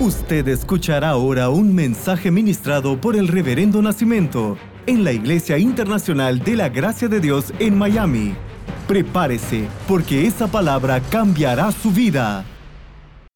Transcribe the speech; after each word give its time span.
Usted 0.00 0.46
escuchará 0.46 1.08
ahora 1.08 1.48
un 1.48 1.74
mensaje 1.74 2.30
ministrado 2.30 3.00
por 3.00 3.16
el 3.16 3.26
Reverendo 3.26 3.82
Nacimiento 3.82 4.56
en 4.86 5.02
la 5.02 5.10
Iglesia 5.10 5.58
Internacional 5.58 6.38
de 6.38 6.54
la 6.54 6.68
Gracia 6.68 7.08
de 7.08 7.18
Dios 7.18 7.52
en 7.58 7.76
Miami. 7.76 8.36
Prepárese, 8.86 9.64
porque 9.88 10.24
esa 10.24 10.46
palabra 10.46 11.00
cambiará 11.00 11.72
su 11.72 11.90
vida. 11.90 12.44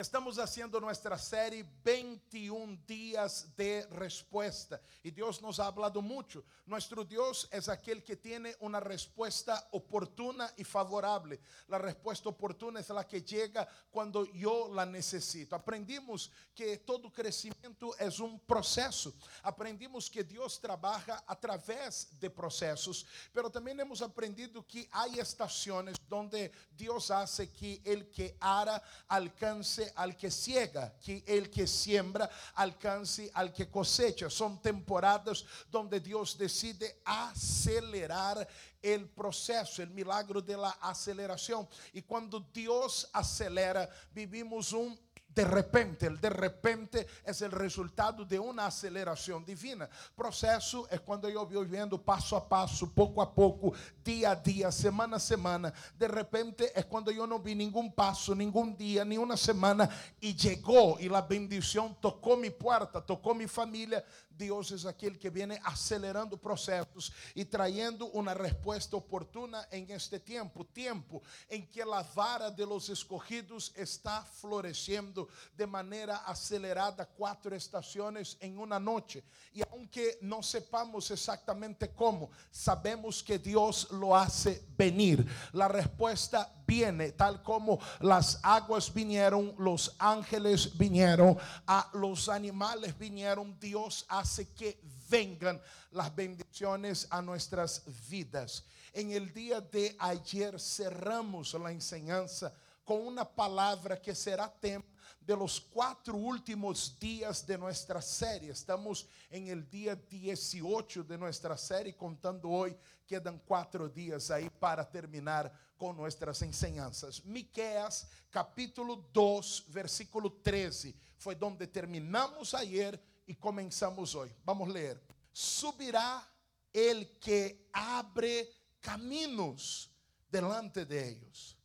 Estamos 0.03 0.37
haciendo 0.37 0.81
nuestra 0.81 1.17
serie 1.17 1.65
21 1.81 2.77
días 2.85 3.47
de 3.55 3.87
respuesta 3.89 4.81
y 5.01 5.11
Dios 5.11 5.41
nos 5.41 5.61
ha 5.61 5.67
hablado 5.67 6.01
mucho. 6.01 6.43
Nuestro 6.65 7.05
Dios 7.05 7.47
es 7.49 7.69
aquel 7.69 8.03
que 8.03 8.17
tiene 8.17 8.53
una 8.59 8.81
respuesta 8.81 9.65
oportuna 9.71 10.51
y 10.57 10.65
favorable. 10.65 11.39
La 11.69 11.77
respuesta 11.77 12.27
oportuna 12.27 12.81
es 12.81 12.89
la 12.89 13.07
que 13.07 13.21
llega 13.21 13.65
cuando 13.89 14.25
yo 14.25 14.69
la 14.73 14.85
necesito. 14.85 15.55
Aprendimos 15.55 16.29
que 16.53 16.79
todo 16.79 17.09
crecimiento 17.09 17.97
es 17.97 18.19
un 18.19 18.41
proceso. 18.41 19.13
Aprendimos 19.41 20.09
que 20.09 20.25
Dios 20.25 20.59
trabaja 20.59 21.23
a 21.25 21.39
través 21.39 22.09
de 22.19 22.29
procesos, 22.29 23.05
pero 23.31 23.49
también 23.49 23.79
hemos 23.79 24.01
aprendido 24.01 24.67
que 24.67 24.89
hay 24.91 25.19
estaciones 25.19 25.95
donde 26.09 26.51
Dios 26.75 27.09
hace 27.09 27.49
que 27.49 27.81
el 27.85 28.11
que 28.11 28.35
ara 28.41 28.83
alcance 29.07 29.92
al 29.95 30.15
que 30.15 30.31
ciega, 30.31 30.93
que 31.03 31.23
el 31.25 31.49
que 31.49 31.67
siembra 31.67 32.29
alcance 32.55 33.29
al 33.33 33.51
que 33.53 33.69
cosecha. 33.69 34.29
Son 34.29 34.61
temporadas 34.61 35.45
donde 35.69 35.99
Dios 35.99 36.37
decide 36.37 37.01
acelerar 37.05 38.47
el 38.81 39.07
proceso, 39.07 39.81
el 39.81 39.89
milagro 39.89 40.41
de 40.41 40.57
la 40.57 40.71
aceleración. 40.81 41.67
Y 41.93 42.01
cuando 42.01 42.39
Dios 42.53 43.09
acelera, 43.13 43.89
vivimos 44.13 44.73
un 44.73 44.99
de 45.33 45.45
repente, 45.45 46.05
el 46.07 46.19
de 46.19 46.29
repente 46.29 47.07
es 47.25 47.41
el 47.41 47.51
resultado 47.51 48.23
de 48.23 48.37
una 48.37 48.67
aceleración 48.67 49.43
divina. 49.43 49.89
Proceso 50.15 50.87
es 50.89 51.01
cuando 51.01 51.29
yo 51.29 51.45
voy 51.45 51.65
viendo 51.65 52.01
paso 52.01 52.37
a 52.37 52.47
paso, 52.47 52.91
poco 52.91 53.21
a 53.21 53.33
poco, 53.33 53.73
día 54.03 54.31
a 54.31 54.35
día, 54.35 54.71
semana 54.71 55.17
a 55.17 55.19
semana. 55.19 55.73
De 55.97 56.07
repente 56.07 56.71
es 56.75 56.85
cuando 56.85 57.11
yo 57.11 57.25
no 57.25 57.39
vi 57.39 57.55
ningún 57.55 57.91
paso, 57.93 58.35
ningún 58.35 58.77
día, 58.77 59.03
ni 59.03 59.17
una 59.17 59.37
semana 59.37 59.89
y 60.19 60.35
llegó 60.35 60.99
y 60.99 61.09
la 61.09 61.21
bendición 61.21 61.97
tocó 61.99 62.37
mi 62.37 62.49
puerta, 62.49 63.01
tocó 63.01 63.33
mi 63.33 63.47
familia, 63.47 64.03
Dios 64.37 64.71
es 64.71 64.85
aquel 64.85 65.19
que 65.19 65.29
viene 65.29 65.59
acelerando 65.63 66.37
procesos 66.37 67.11
y 67.35 67.45
trayendo 67.45 68.07
una 68.07 68.33
respuesta 68.33 68.97
oportuna 68.97 69.67
en 69.71 69.89
este 69.91 70.19
tiempo, 70.19 70.65
tiempo 70.65 71.21
en 71.49 71.67
que 71.67 71.85
la 71.85 72.03
vara 72.15 72.49
de 72.49 72.65
los 72.65 72.89
escogidos 72.89 73.71
está 73.75 74.23
floreciendo 74.23 75.27
de 75.55 75.67
manera 75.67 76.17
acelerada 76.25 77.05
cuatro 77.05 77.55
estaciones 77.55 78.37
en 78.39 78.57
una 78.57 78.79
noche. 78.79 79.23
Y 79.53 79.61
aunque 79.71 80.17
no 80.21 80.41
sepamos 80.41 81.11
exactamente 81.11 81.91
cómo, 81.91 82.29
sabemos 82.51 83.23
que 83.23 83.37
Dios 83.37 83.91
lo 83.91 84.15
hace 84.15 84.65
venir. 84.77 85.25
La 85.51 85.67
respuesta 85.67 86.62
viene, 86.65 87.11
tal 87.11 87.41
como 87.43 87.79
las 87.99 88.39
aguas 88.43 88.93
vinieron, 88.93 89.53
los 89.57 89.95
ángeles 89.99 90.77
vinieron, 90.77 91.37
a 91.67 91.89
los 91.93 92.29
animales 92.29 92.97
vinieron, 92.97 93.57
Dios 93.59 94.05
hace 94.07 94.49
que 94.49 94.79
vengan 95.09 95.61
las 95.91 96.13
bendiciones 96.15 97.07
a 97.09 97.21
nuestras 97.21 97.83
vidas. 98.09 98.65
En 98.93 99.11
el 99.11 99.33
día 99.33 99.61
de 99.61 99.95
ayer 99.99 100.59
cerramos 100.59 101.53
la 101.53 101.71
enseñanza 101.71 102.53
con 102.83 103.05
una 103.07 103.25
palabra 103.25 103.99
que 103.99 104.13
será 104.13 104.51
tema 104.51 104.85
de 105.25 105.35
los 105.35 105.59
cuatro 105.59 106.15
últimos 106.15 106.97
días 106.99 107.45
de 107.47 107.57
nuestra 107.57 108.01
serie. 108.01 108.51
Estamos 108.51 109.07
en 109.29 109.47
el 109.47 109.69
día 109.69 109.95
18 109.95 111.03
de 111.03 111.17
nuestra 111.17 111.57
serie, 111.57 111.95
contando 111.95 112.49
hoy, 112.49 112.75
quedan 113.05 113.39
cuatro 113.39 113.89
días 113.89 114.31
ahí 114.31 114.49
para 114.49 114.89
terminar 114.89 115.51
con 115.77 115.97
nuestras 115.97 116.41
enseñanzas. 116.41 117.23
Miqueas 117.25 118.07
capítulo 118.29 119.09
2, 119.13 119.65
versículo 119.69 120.31
13, 120.41 120.95
foi 121.17 121.35
donde 121.35 121.67
terminamos 121.67 122.53
ayer 122.53 122.99
e 123.27 123.35
começamos 123.35 124.15
hoje. 124.15 124.35
Vamos 124.43 124.69
ler. 124.69 125.01
Subirá 125.31 126.27
el 126.73 127.19
que 127.19 127.69
abre 127.71 128.49
caminos 128.81 129.89
delante 130.29 130.85
de 130.85 131.09
ellos. 131.09 131.57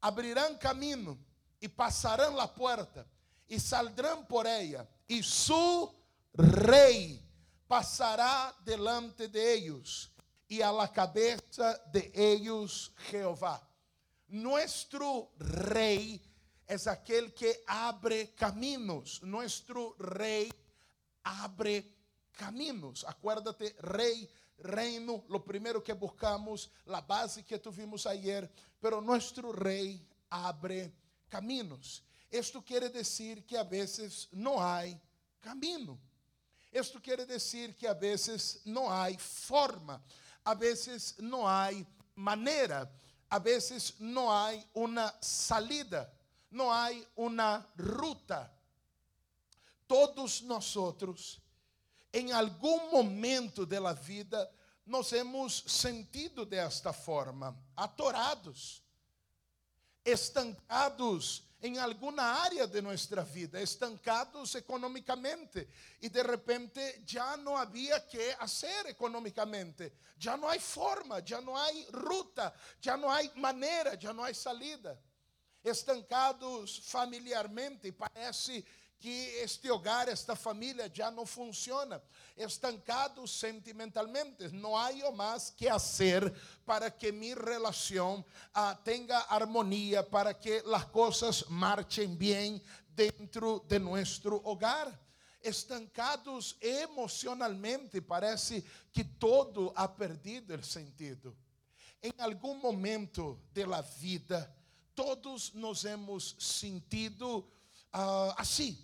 Abrirán 0.00 0.58
camino 0.58 1.18
e 1.60 1.68
passarão 1.68 2.38
a 2.40 2.48
porta 2.48 3.06
e 3.48 3.58
saldrão 3.60 4.24
por 4.24 4.46
ella 4.46 4.88
e 5.08 5.22
su 5.22 5.94
rei 6.34 7.22
passará 7.68 8.54
delante 8.64 9.28
de 9.28 9.38
ellos 9.38 10.11
e 10.52 10.62
a 10.62 10.70
la 10.70 10.86
cabeza 10.86 11.80
de 11.90 12.12
ellos 12.14 12.92
Jehová. 13.10 13.58
Nuestro 14.28 15.32
rei 15.38 16.20
é 16.66 16.74
aquele 16.90 17.30
que 17.30 17.64
abre 17.66 18.34
caminos. 18.34 19.22
Nuestro 19.22 19.96
rei 19.98 20.52
abre 21.24 21.86
caminos. 22.32 23.02
Acuérdate, 23.08 23.74
rei, 23.80 24.28
reino, 24.58 25.24
lo 25.28 25.42
primero 25.42 25.82
que 25.82 25.94
buscamos, 25.94 26.70
la 26.84 27.00
base 27.00 27.44
que 27.44 27.58
tuvimos 27.58 28.06
ayer, 28.06 28.50
pero 28.78 29.00
nuestro 29.00 29.52
rei 29.52 30.06
abre 30.28 30.92
caminos. 31.30 32.02
Esto 32.30 32.62
quiere 32.62 32.90
decir 32.90 33.46
que 33.46 33.56
a 33.56 33.64
veces 33.64 34.28
no 34.32 34.62
hay 34.62 35.00
camino. 35.40 35.98
Esto 36.70 37.00
quiere 37.00 37.26
decir 37.26 37.74
que 37.74 37.86
a 37.86 37.94
veces 37.94 38.62
no 38.64 38.90
hay 38.90 39.18
forma, 39.18 40.02
a 40.44 40.54
veces 40.54 41.16
no 41.18 41.48
hay 41.48 41.86
manera, 42.14 42.90
a 43.28 43.38
veces 43.38 43.94
no 43.98 44.32
hay 44.32 44.64
una 44.74 45.14
salida, 45.20 46.12
no 46.50 46.72
hay 46.72 47.06
una 47.16 47.66
ruta. 47.76 48.52
Todos 49.86 50.42
nosotros, 50.42 51.40
em 52.12 52.32
algum 52.32 52.90
momento 52.90 53.66
da 53.66 53.92
vida, 53.92 54.50
nos 54.84 55.12
hemos 55.12 55.64
sentido 55.66 56.44
desta 56.44 56.92
forma, 56.92 57.56
atorados 57.76 58.82
estancados 60.04 61.44
em 61.62 61.78
alguma 61.78 62.22
área 62.22 62.66
de 62.66 62.80
nossa 62.80 63.22
vida, 63.22 63.62
estancados 63.62 64.54
econômicamente 64.56 65.68
e 66.00 66.08
de 66.08 66.20
repente 66.20 66.80
já 67.06 67.36
não 67.36 67.56
havia 67.56 68.00
que 68.00 68.34
fazer 68.36 68.86
econômicamente, 68.86 69.92
já 70.18 70.36
não 70.36 70.48
há 70.48 70.58
forma, 70.58 71.22
já 71.24 71.40
não 71.40 71.56
há 71.56 71.68
ruta, 71.94 72.52
já 72.80 72.96
não 72.96 73.08
há 73.08 73.20
maneira, 73.36 73.96
já 73.98 74.12
não 74.12 74.24
há 74.24 74.34
salida. 74.34 75.00
Estancados 75.64 76.78
familiarmente, 76.86 77.92
parece 77.92 78.64
que 79.02 79.42
este 79.42 79.68
hogar, 79.68 80.08
esta 80.08 80.36
família 80.36 80.88
já 80.94 81.10
não 81.10 81.26
funciona, 81.26 82.00
estancados 82.36 83.32
sentimentalmente, 83.36 84.48
não 84.52 84.76
há 84.76 84.92
mais 85.10 85.50
que 85.50 85.68
fazer 85.68 86.32
para 86.64 86.88
que 86.88 87.10
minha 87.10 87.34
relação 87.34 88.24
ah, 88.54 88.78
harmonia, 89.28 90.04
para 90.04 90.32
que 90.32 90.62
as 90.72 90.84
coisas 90.84 91.42
marchen 91.48 92.14
bem 92.14 92.62
dentro 92.90 93.58
de 93.66 93.80
nosso 93.80 94.40
hogar. 94.44 94.96
Estancados 95.42 96.56
emocionalmente, 96.60 98.00
parece 98.00 98.64
que 98.92 99.02
todo 99.02 99.72
ha 99.74 99.88
perdido 99.88 100.54
o 100.54 100.62
sentido. 100.62 101.36
Em 102.00 102.12
algum 102.18 102.54
momento 102.54 103.36
da 103.52 103.80
vida, 103.80 104.56
todos 104.94 105.52
nos 105.54 105.84
hemos 105.84 106.36
sentido 106.38 107.44
assim, 108.36 108.78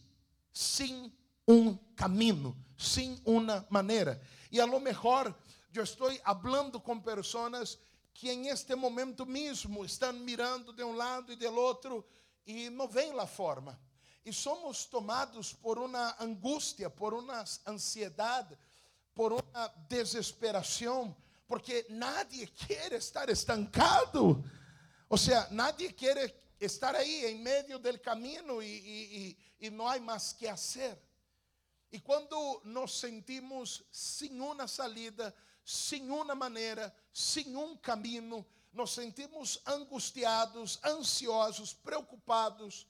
sem 0.58 1.12
um 1.46 1.76
caminho, 1.94 2.56
sem 2.76 3.20
uma 3.24 3.64
maneira. 3.70 4.20
E 4.50 4.60
a 4.60 4.64
lo 4.64 4.80
mejor 4.80 5.32
eu 5.72 5.84
estou 5.84 6.12
falando 6.16 6.80
com 6.80 6.98
pessoas 6.98 7.78
que 8.12 8.28
em 8.28 8.48
este 8.48 8.74
momento 8.74 9.24
mesmo 9.24 9.84
estão 9.84 10.12
mirando 10.12 10.72
de 10.72 10.82
um 10.82 10.96
lado 10.96 11.32
e 11.32 11.36
do 11.36 11.54
outro 11.54 12.04
e 12.44 12.68
não 12.70 12.88
veem 12.88 13.16
a 13.20 13.26
forma. 13.28 13.78
E 14.24 14.32
somos 14.32 14.84
tomados 14.84 15.52
por 15.52 15.78
uma 15.78 16.16
angústia, 16.18 16.90
por 16.90 17.14
uma 17.14 17.44
ansiedade, 17.64 18.58
por 19.14 19.32
uma 19.32 19.68
desesperação, 19.88 21.16
porque 21.46 21.86
nadie 21.88 22.48
quer 22.48 22.92
estar 22.94 23.28
estancado. 23.28 24.44
Ou 25.08 25.16
seja, 25.16 25.46
nadie 25.52 25.92
quer 25.92 26.34
estar 26.60 26.94
aí 26.94 27.26
em 27.26 27.38
meio 27.38 27.78
do 27.78 27.98
caminho 28.00 28.62
e, 28.62 28.66
e, 28.66 29.38
e 29.60 29.70
não 29.70 29.86
há 29.86 29.98
mais 29.98 30.32
que 30.32 30.46
fazer. 30.46 30.98
E 31.90 31.98
quando 31.98 32.60
nos 32.64 32.98
sentimos 32.98 33.82
sem 33.90 34.40
uma 34.40 34.68
salida, 34.68 35.34
sem 35.64 36.10
uma 36.10 36.34
maneira, 36.34 36.94
sem 37.12 37.56
um 37.56 37.76
caminho, 37.76 38.44
nos 38.72 38.92
sentimos 38.92 39.60
angustiados, 39.66 40.78
ansiosos, 40.84 41.72
preocupados, 41.72 42.86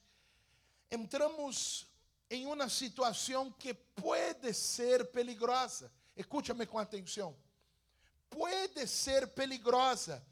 entramos 0.90 1.86
em 2.30 2.46
uma 2.46 2.68
situação 2.68 3.50
que 3.52 3.72
pode 3.72 4.52
ser 4.52 5.06
peligrosa. 5.12 5.90
Escúchame 6.16 6.66
com 6.66 6.78
atenção. 6.78 7.36
Pode 8.28 8.86
ser 8.86 9.28
peligrosa 9.28 10.24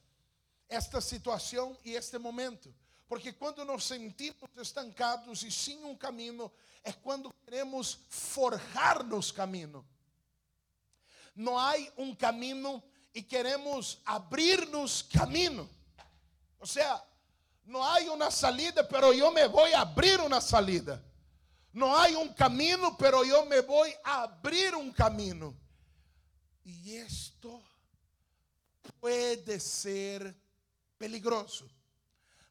esta 0.69 1.01
situação 1.01 1.79
e 1.85 1.93
este 1.93 2.19
momento. 2.19 2.75
Porque 3.09 3.33
quando 3.33 3.65
nos 3.65 3.85
sentimos 3.85 4.51
estancados 4.57 5.43
e 5.43 5.51
sem 5.51 5.85
um 5.85 5.97
caminho, 5.97 6.51
é 6.83 6.93
quando 6.93 7.33
queremos 7.45 7.99
forjar-nos 8.09 9.31
caminho. 9.31 9.87
Não 11.35 11.59
há 11.59 11.75
um 11.97 12.15
caminho 12.15 12.83
e 13.15 13.23
queremos 13.23 14.01
abrir-nos 14.05 15.03
caminho. 15.03 15.69
Ou 16.59 16.67
seja, 16.67 17.03
não 17.65 17.83
há 17.83 17.99
uma 18.13 18.31
salida, 18.31 18.83
pero 18.83 19.13
eu 19.13 19.31
me 19.31 19.47
vou 19.49 19.67
abrir 19.75 20.21
uma 20.21 20.41
salida. 20.41 21.05
Não 21.73 21.95
há 21.95 22.07
um 22.09 22.33
caminho, 22.33 22.95
pero 22.95 23.25
eu 23.25 23.45
me 23.47 23.61
vou 23.63 23.85
abrir 24.03 24.75
um 24.75 24.93
caminho. 24.93 25.57
E 26.65 26.97
isto 26.97 27.63
pode 29.01 29.61
ser 29.61 30.35
peligroso. 30.99 31.76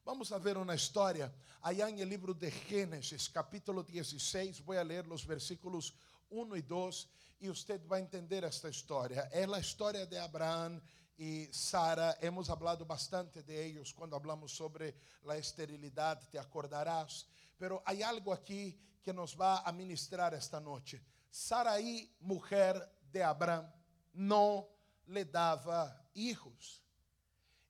Vamos 0.06 0.30
a 0.30 0.38
ver 0.38 0.56
uma 0.56 0.76
história 0.76 1.34
allá 1.60 1.88
en 1.88 1.98
el 1.98 2.08
libro 2.08 2.32
de 2.32 2.48
Génesis, 2.48 3.28
capítulo 3.28 3.82
16. 3.82 4.64
Voy 4.64 4.76
a 4.76 4.84
leer 4.84 5.04
los 5.04 5.26
versículos 5.26 5.92
1 6.30 6.54
y 6.54 6.62
2 6.62 7.08
y 7.40 7.48
usted 7.48 7.84
va 7.88 7.96
a 7.96 7.98
entender 7.98 8.44
esta 8.44 8.68
historia. 8.68 9.22
Es 9.32 9.48
la 9.48 9.58
historia 9.58 10.06
de 10.06 10.16
Abraham 10.16 10.80
y 11.18 11.46
Sara. 11.46 12.16
Hemos 12.20 12.48
hablado 12.50 12.86
bastante 12.86 13.42
de 13.42 13.66
ellos 13.66 13.92
cuando 13.92 14.14
hablamos 14.14 14.54
sobre 14.54 14.94
la 15.24 15.36
esterilidad, 15.36 16.22
te 16.30 16.38
acordarás. 16.38 17.26
Pero 17.58 17.82
hay 17.84 18.04
algo 18.04 18.32
aquí 18.32 18.78
que 19.02 19.12
nos 19.12 19.36
va 19.36 19.62
a 19.62 19.72
ministrar 19.72 20.34
esta 20.34 20.60
noche. 20.60 21.02
Saraí, 21.28 22.14
mujer 22.20 22.80
de 23.10 23.24
Abraham, 23.24 23.68
no 24.12 24.68
le 25.06 25.24
daba 25.24 26.08
hijos. 26.14 26.80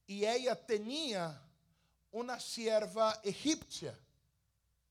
Y 0.06 0.26
ella 0.26 0.54
tenía 0.54 1.45
uma 2.16 2.40
sierva 2.40 3.20
egípcia 3.22 3.98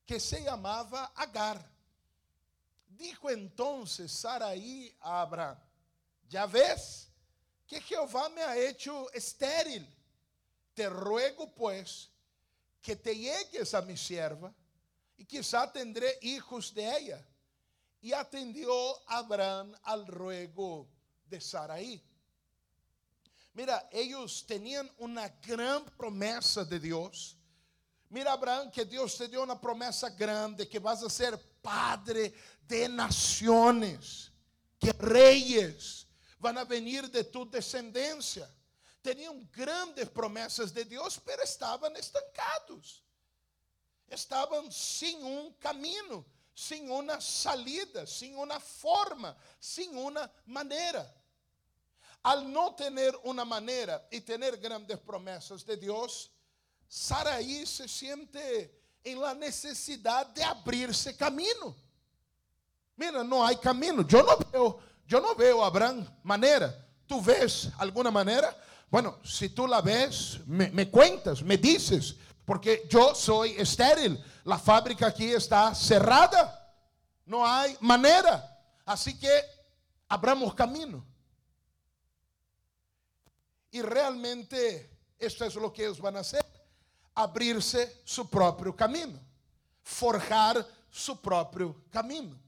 que 0.05 0.19
se 0.19 0.43
chamava 0.43 1.11
Agar. 1.15 1.59
Dijo 2.87 3.31
entonces 3.31 4.11
Saraí 4.11 4.95
a 5.01 5.21
Abraham: 5.21 5.57
Ya 6.29 6.45
ves 6.45 7.09
que 7.65 7.81
Jehová 7.81 8.29
me 8.29 8.43
ha 8.43 8.55
hecho 8.57 9.11
estéril. 9.11 9.87
Te 10.75 10.87
ruego 10.87 11.51
pues 11.51 12.09
que 12.81 12.95
te 12.95 13.15
llegues 13.15 13.73
a 13.73 13.81
mi 13.81 13.97
sierva 13.97 14.53
y 15.17 15.25
quizá 15.25 15.71
tendré 15.71 16.19
hijos 16.21 16.73
de 16.73 16.97
ella. 16.97 17.25
Y 18.01 18.13
atendió 18.13 18.71
Abraham 19.09 19.73
al 19.83 20.05
ruego 20.05 20.87
de 21.25 21.41
Saraí. 21.41 22.03
Mira, 23.55 23.87
ellos 23.89 24.45
tenían 24.45 24.91
una 24.97 25.29
gran 25.41 25.85
promesa 25.97 26.65
de 26.65 26.77
Dios. 26.77 27.37
Mira, 28.09 28.33
Abraham, 28.33 28.69
que 28.69 28.83
Dios 28.83 29.17
te 29.17 29.29
dio 29.29 29.41
una 29.41 29.59
promesa 29.59 30.09
grande, 30.09 30.67
que 30.67 30.77
vas 30.77 31.01
a 31.01 31.09
ser 31.09 31.39
padre 31.61 32.33
de 32.67 32.89
naciones, 32.89 34.29
que 34.77 34.91
reyes 34.91 36.05
van 36.37 36.57
a 36.57 36.65
venir 36.65 37.09
de 37.09 37.23
tu 37.23 37.49
descendencia. 37.49 38.53
Tenían 39.01 39.49
grandes 39.49 40.09
promesas 40.09 40.73
de 40.73 40.83
Dios, 40.83 41.21
pero 41.23 41.41
estaban 41.41 41.95
estancados. 41.95 43.03
Estaban 44.05 44.69
sin 44.69 45.23
un 45.23 45.53
camino, 45.53 46.25
sin 46.53 46.91
una 46.91 47.21
salida, 47.21 48.05
sin 48.05 48.37
una 48.37 48.59
forma, 48.59 49.35
sin 49.61 49.97
una 49.97 50.29
manera. 50.45 51.09
Al 52.25 52.51
no 52.51 52.73
tener 52.73 53.15
una 53.23 53.45
manera 53.45 54.07
y 54.09 54.19
tener 54.21 54.57
grandes 54.57 54.97
promesas 54.97 55.63
de 55.63 55.77
Dios, 55.77 56.31
Saraí 56.87 57.67
se 57.67 57.87
siente 57.87 58.81
en 59.03 59.21
la 59.21 59.35
necesidad 59.35 60.25
de 60.25 60.43
abrirse 60.43 61.15
camino. 61.15 61.75
Mira, 62.95 63.23
no 63.23 63.45
hay 63.45 63.57
camino. 63.57 64.01
Yo 64.07 64.23
no 64.23 64.37
veo, 64.51 64.79
yo 65.05 65.21
no 65.21 65.35
veo 65.35 65.63
Abraham 65.63 66.03
manera. 66.23 66.73
¿Tú 67.05 67.21
ves 67.21 67.69
alguna 67.77 68.09
manera? 68.09 68.57
Bueno, 68.89 69.19
si 69.23 69.49
tú 69.49 69.67
la 69.67 69.81
ves, 69.81 70.39
me, 70.47 70.71
me 70.71 70.89
cuentas, 70.89 71.43
me 71.43 71.57
dices, 71.57 72.15
porque 72.43 72.87
yo 72.89 73.13
soy 73.13 73.51
estéril. 73.51 74.19
La 74.45 74.57
fábrica 74.57 75.05
aquí 75.05 75.31
está 75.31 75.75
cerrada. 75.75 76.73
No 77.23 77.45
hay 77.45 77.77
manera. 77.81 78.51
Así 78.83 79.15
que 79.19 79.29
abramos 80.07 80.55
camino. 80.55 81.05
E 83.75 83.81
realmente 83.81 84.89
esto 85.19 85.43
é 85.43 85.47
o 85.47 85.69
que 85.69 85.81
eles 85.81 85.97
vão 85.97 86.13
fazer: 86.13 86.45
abrir-se 87.13 88.03
seu 88.05 88.23
próprio 88.23 88.71
caminho, 88.71 89.19
forjar 89.83 90.65
seu 90.89 91.13
próprio 91.17 91.73
caminho. 91.91 92.41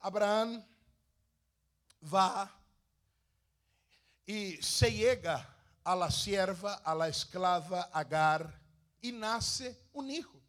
Abraão 0.00 0.66
vai 2.00 2.48
e 4.26 4.62
se 4.62 4.90
chega 4.90 5.46
a 5.84 5.92
la 5.92 6.10
sierva, 6.10 6.80
a 6.82 6.94
la 6.94 7.10
esclava 7.10 7.90
Agar 7.92 8.50
e 9.02 9.12
nasce 9.12 9.76
um 9.92 10.08
hijo. 10.08 10.42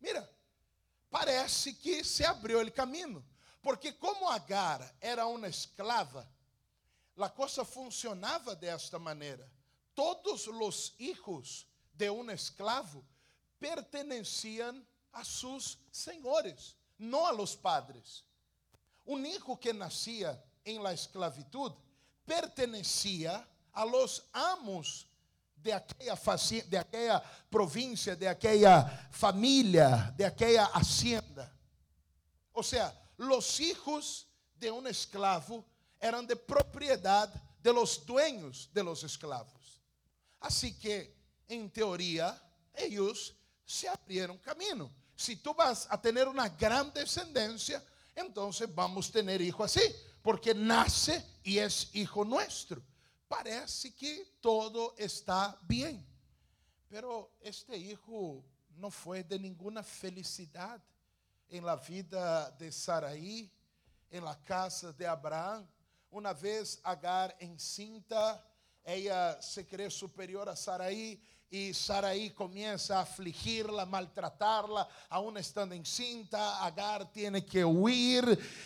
Mira, 0.00 0.32
parece 1.10 1.74
que 1.74 2.04
se 2.04 2.24
abriu 2.24 2.60
o 2.60 2.72
caminho, 2.72 3.26
porque 3.60 3.90
como 3.90 4.28
Agar 4.28 4.94
era 5.00 5.26
uma 5.26 5.48
esclava, 5.48 6.37
a 7.22 7.28
coisa 7.28 7.64
funcionava 7.64 8.54
desta 8.54 8.98
maneira. 8.98 9.50
Todos 9.94 10.46
os 10.46 10.94
hijos 10.98 11.66
de 11.92 12.08
um 12.10 12.30
esclavo 12.30 13.04
perteneciam 13.58 14.84
a 15.12 15.24
seus 15.24 15.78
senhores, 15.90 16.76
não 16.98 17.26
a 17.26 17.30
los 17.30 17.56
padres. 17.56 18.24
Um 19.06 19.24
hijo 19.24 19.56
que 19.56 19.72
nascia 19.72 20.40
em 20.64 20.78
la 20.78 20.92
esclavitud 20.92 21.74
pertencia 22.26 23.46
a 23.72 23.84
los 23.84 24.22
amos 24.32 25.06
de 25.56 25.72
aquela, 25.72 26.16
de 26.68 26.76
aquela 26.76 27.20
província, 27.50 28.14
de 28.14 28.28
aquela 28.28 28.86
família, 29.10 30.14
de 30.16 30.24
aquela 30.24 30.66
hacienda. 30.66 31.50
Ou 32.52 32.62
seja, 32.62 32.94
los 33.16 33.58
hijos 33.58 34.26
de 34.56 34.70
um 34.70 34.86
esclavo 34.86 35.64
eran 36.00 36.26
de 36.26 36.36
propiedad 36.36 37.32
de 37.62 37.72
los 37.72 38.04
dueños 38.04 38.70
de 38.72 38.82
los 38.82 39.02
esclavos. 39.04 39.80
Así 40.40 40.78
que, 40.78 41.16
en 41.48 41.70
teoría, 41.70 42.40
ellos 42.74 43.34
se 43.64 43.88
abrieron 43.88 44.38
camino. 44.38 44.90
Si 45.16 45.36
tú 45.36 45.52
vas 45.52 45.86
a 45.90 46.00
tener 46.00 46.28
una 46.28 46.48
gran 46.48 46.92
descendencia, 46.92 47.84
entonces 48.14 48.72
vamos 48.74 49.08
a 49.08 49.12
tener 49.12 49.40
hijo 49.40 49.64
así, 49.64 49.82
porque 50.22 50.54
nace 50.54 51.24
y 51.42 51.58
es 51.58 51.90
hijo 51.94 52.24
nuestro. 52.24 52.82
Parece 53.26 53.94
que 53.94 54.36
todo 54.40 54.94
está 54.96 55.58
bien, 55.62 56.06
pero 56.88 57.32
este 57.40 57.76
hijo 57.76 58.44
no 58.76 58.90
fue 58.90 59.24
de 59.24 59.38
ninguna 59.38 59.82
felicidad 59.82 60.80
en 61.48 61.64
la 61.64 61.76
vida 61.76 62.50
de 62.52 62.70
Saraí, 62.70 63.52
en 64.10 64.24
la 64.24 64.42
casa 64.42 64.92
de 64.92 65.06
Abraham. 65.06 65.66
Uma 66.10 66.32
vez 66.32 66.80
Agar 66.84 67.36
encinta, 67.38 68.42
ella 68.82 69.40
se 69.42 69.66
cree 69.66 69.90
superior 69.90 70.48
a 70.48 70.56
Saraí 70.56 71.20
e 71.50 71.72
Saraí 71.72 72.30
comienza 72.30 72.98
a 72.98 73.02
afligirla, 73.02 73.86
maltratarla, 73.86 74.88
aún 75.10 75.36
estando 75.36 75.74
encinta, 75.74 76.64
Agar 76.64 77.10
tiene 77.12 77.44
que 77.44 77.64
huir 77.64 78.24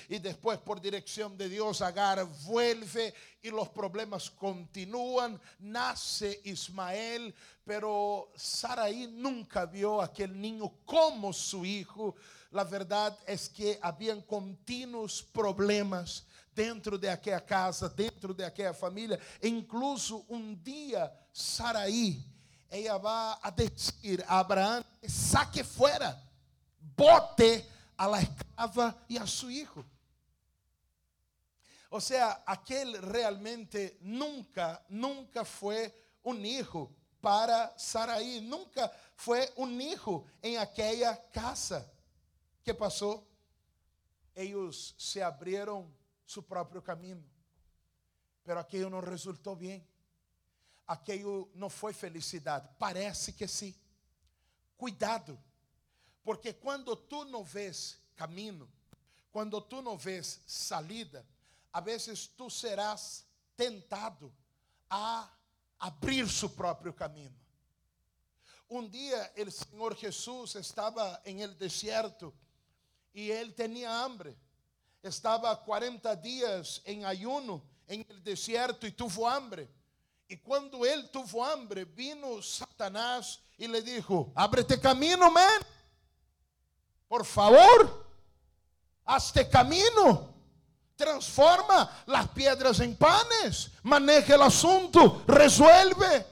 y 0.09 0.19
después 0.19 0.59
por 0.59 0.81
dirección 0.81 1.37
de 1.37 1.49
Dios 1.49 1.81
Agar 1.81 2.25
vuelve 2.45 3.15
y 3.41 3.51
los 3.51 3.69
problemas 3.69 4.31
continúan, 4.31 5.41
nace 5.59 6.41
Ismael, 6.45 7.35
pero 7.65 8.33
Saraí 8.37 9.09
nunca 9.09 9.67
vio 9.67 10.01
a 10.01 10.07
aquel 10.07 10.41
niño 10.41 10.73
como 10.85 11.33
su 11.33 11.65
hijo. 11.65 12.15
La 12.53 12.65
verdad 12.65 13.19
es 13.27 13.49
que 13.49 13.79
habían 13.83 14.23
continuos 14.23 15.23
problemas 15.23 16.25
dentro 16.55 16.99
de 16.99 17.09
aquela 17.09 17.41
casa, 17.41 17.89
dentro 17.89 18.35
de 18.35 18.45
aquela 18.45 18.75
família. 18.75 19.21
incluso 19.43 20.25
um 20.29 20.55
dia, 20.55 21.13
Saraí, 21.33 22.25
ela 22.71 22.99
vai 22.99 23.39
a 23.43 23.51
dizer 23.51 24.25
a 24.27 24.39
Abraão: 24.39 24.85
saque 25.07 25.63
fora, 25.63 26.21
bote 26.81 27.65
a 27.97 28.07
la 28.07 28.23
escrava 28.23 28.99
e 29.09 29.19
a 29.19 29.27
seu 29.27 29.49
filho. 29.49 29.87
Ou 31.91 32.01
seja, 32.01 32.41
aquele 32.47 32.99
realmente 32.99 33.99
nunca, 34.01 34.83
nunca 34.89 35.45
foi 35.45 35.93
um 36.25 36.35
hijo 36.37 36.91
para 37.21 37.73
Saraí, 37.77 38.41
nunca 38.41 38.91
foi 39.15 39.53
um 39.59 39.69
hijo 39.79 40.25
em 40.43 40.57
aquela 40.57 41.15
casa. 41.15 41.87
que 42.65 42.73
passou? 42.73 43.29
Eles 44.35 44.95
se 44.97 45.21
abriram 45.21 45.93
seu 46.27 46.43
próprio 46.43 46.81
caminho, 46.81 47.25
pero 48.45 48.61
aquilo 48.61 48.91
não 48.91 49.01
resultou 49.01 49.57
bem. 49.57 49.87
Aquilo 50.87 51.51
não 51.55 51.71
foi 51.71 51.93
felicidade. 51.93 52.69
Parece 52.79 53.33
que 53.33 53.47
sim. 53.47 53.75
Cuidado, 54.77 55.39
porque 56.25 56.53
quando 56.53 56.97
tu 56.97 57.25
não 57.25 57.45
vês 57.45 57.99
caminho, 58.17 58.71
quando 59.31 59.61
tu 59.61 59.81
não 59.81 59.97
vês 59.97 60.43
salida, 60.47 61.27
a 61.73 61.81
vezes 61.81 62.27
tu 62.27 62.51
serás 62.51 63.25
tentado 63.57 64.33
a 64.91 65.31
abrir 65.79 66.29
seu 66.29 66.51
próprio 66.51 66.93
caminho. 66.93 67.35
Um 68.69 68.89
dia 68.89 69.33
o 69.37 69.51
Senhor 69.51 69.97
Jesus 69.97 70.55
estava 70.55 71.21
em 71.25 71.43
el 71.43 71.55
deserto 71.55 72.35
e 73.15 73.31
ele 73.31 73.53
tinha 73.53 73.91
hambre. 73.91 74.37
Estava 75.03 75.55
40 75.57 76.15
dias 76.17 76.81
em 76.87 77.05
ayuno 77.05 77.63
em 77.89 78.07
el 78.09 78.21
deserto 78.21 78.87
e 78.87 78.91
tuvo 78.91 79.27
hambre. 79.27 79.69
E 80.29 80.37
quando 80.37 80.87
ele 80.87 81.03
tuvo 81.09 81.43
hambre, 81.43 81.85
vino 81.85 82.41
Satanás 82.41 83.41
e 83.59 83.67
le 83.67 83.83
dijo: 83.83 84.33
Ábrete 84.35 84.79
caminho, 84.79 85.31
man. 85.31 85.61
Por 87.09 87.25
favor, 87.25 88.07
hazte 89.05 89.45
caminho. 89.49 90.33
Transforma 90.97 91.91
las 92.07 92.29
piedras 92.29 92.81
en 92.81 92.97
panes. 92.97 93.73
Maneja 93.83 94.37
el 94.37 94.43
asunto. 94.43 95.25
Resuelve. 95.27 96.25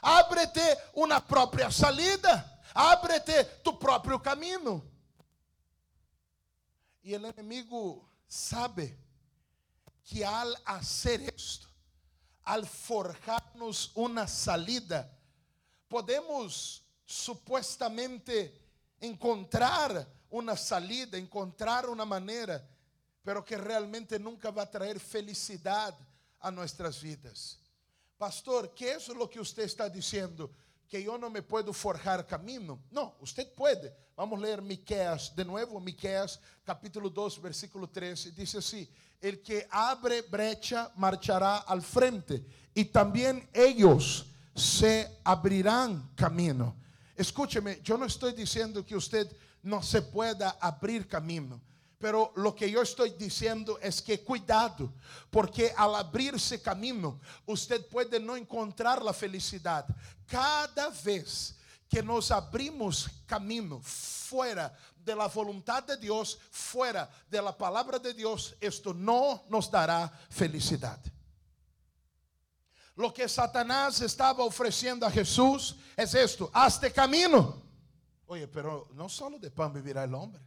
Ábrete 0.00 0.78
uma 0.94 1.20
própria 1.20 1.70
salida. 1.70 2.60
Ábrete 2.74 3.44
tu 3.62 3.78
próprio 3.78 4.20
caminho. 4.20 4.91
E 7.02 7.16
o 7.16 7.28
inimigo 7.28 8.08
sabe 8.28 8.96
que 10.04 10.24
al 10.24 10.56
hacer 10.64 11.22
esto, 11.34 11.68
al 12.44 12.66
forjarnos 12.66 13.90
uma 13.94 14.26
salida, 14.26 15.10
podemos 15.88 16.82
supuestamente 17.04 18.52
encontrar 19.00 20.06
uma 20.30 20.56
salida, 20.56 21.18
encontrar 21.18 21.88
uma 21.88 22.06
maneira, 22.06 22.66
pero 23.22 23.44
que 23.44 23.56
realmente 23.56 24.18
nunca 24.18 24.50
vai 24.50 24.66
trazer 24.66 24.98
felicidade 24.98 25.98
a 26.40 26.50
nossas 26.50 26.98
vidas. 26.98 27.58
Pastor, 28.16 28.68
que 28.68 28.86
é 28.86 28.96
o 28.96 29.28
que 29.28 29.38
você 29.38 29.62
está 29.62 29.88
dizendo? 29.88 30.54
Que 30.92 30.98
eu 30.98 31.16
não 31.16 31.30
me 31.30 31.40
puedo 31.40 31.72
forjar 31.72 32.22
caminho? 32.22 32.78
Não, 32.90 33.14
você 33.18 33.46
pode. 33.46 33.90
Vamos 34.14 34.38
ler 34.38 34.60
Miqueas 34.60 35.30
de 35.34 35.42
novo, 35.42 35.80
Miqueas 35.80 36.38
capítulo 36.66 37.08
2, 37.08 37.38
versículo 37.38 37.86
13. 37.86 38.30
Diz 38.30 38.54
assim: 38.54 38.86
El 39.18 39.40
que 39.40 39.66
abre 39.70 40.20
brecha 40.20 40.92
marchará 40.94 41.64
al 41.66 41.80
frente, 41.80 42.44
e 42.74 42.84
também 42.84 43.48
eles 43.54 44.26
se 44.54 45.08
abrirán 45.24 46.10
camino. 46.14 46.76
Escúcheme, 47.16 47.80
yo 47.82 47.96
no 47.96 48.04
estoy 48.04 48.34
diciendo 48.34 48.84
que 48.84 48.94
usted 48.94 49.34
no 49.62 49.82
se 49.82 50.02
pueda 50.02 50.58
abrir 50.60 51.08
camino. 51.08 51.58
Pero 52.02 52.32
lo 52.34 52.52
que 52.52 52.68
yo 52.68 52.82
estoy 52.82 53.10
diciendo 53.10 53.78
es 53.80 54.02
que 54.02 54.24
cuidado, 54.24 54.92
porque 55.30 55.72
al 55.76 55.94
abrirse 55.94 56.60
camino, 56.60 57.20
usted 57.46 57.86
puede 57.86 58.18
no 58.18 58.36
encontrar 58.36 59.00
la 59.04 59.12
felicidad. 59.12 59.86
Cada 60.26 60.88
vez 60.88 61.54
que 61.88 62.02
nos 62.02 62.32
abrimos 62.32 63.08
camino 63.24 63.80
fuera 63.80 64.76
de 64.96 65.14
la 65.14 65.28
voluntad 65.28 65.84
de 65.84 65.96
Dios, 65.96 66.40
fuera 66.50 67.08
de 67.30 67.40
la 67.40 67.56
palabra 67.56 68.00
de 68.00 68.12
Dios, 68.12 68.56
esto 68.60 68.92
no 68.92 69.44
nos 69.48 69.70
dará 69.70 70.12
felicidad. 70.28 70.98
Lo 72.96 73.14
que 73.14 73.28
Satanás 73.28 74.00
estaba 74.00 74.42
ofreciendo 74.42 75.06
a 75.06 75.10
Jesús 75.12 75.76
es 75.96 76.12
esto: 76.16 76.50
hazte 76.52 76.92
camino. 76.92 77.62
Oye, 78.26 78.48
pero 78.48 78.88
no 78.94 79.08
solo 79.08 79.38
de 79.38 79.52
pan 79.52 79.72
vivirá 79.72 80.02
el 80.02 80.14
hombre, 80.14 80.42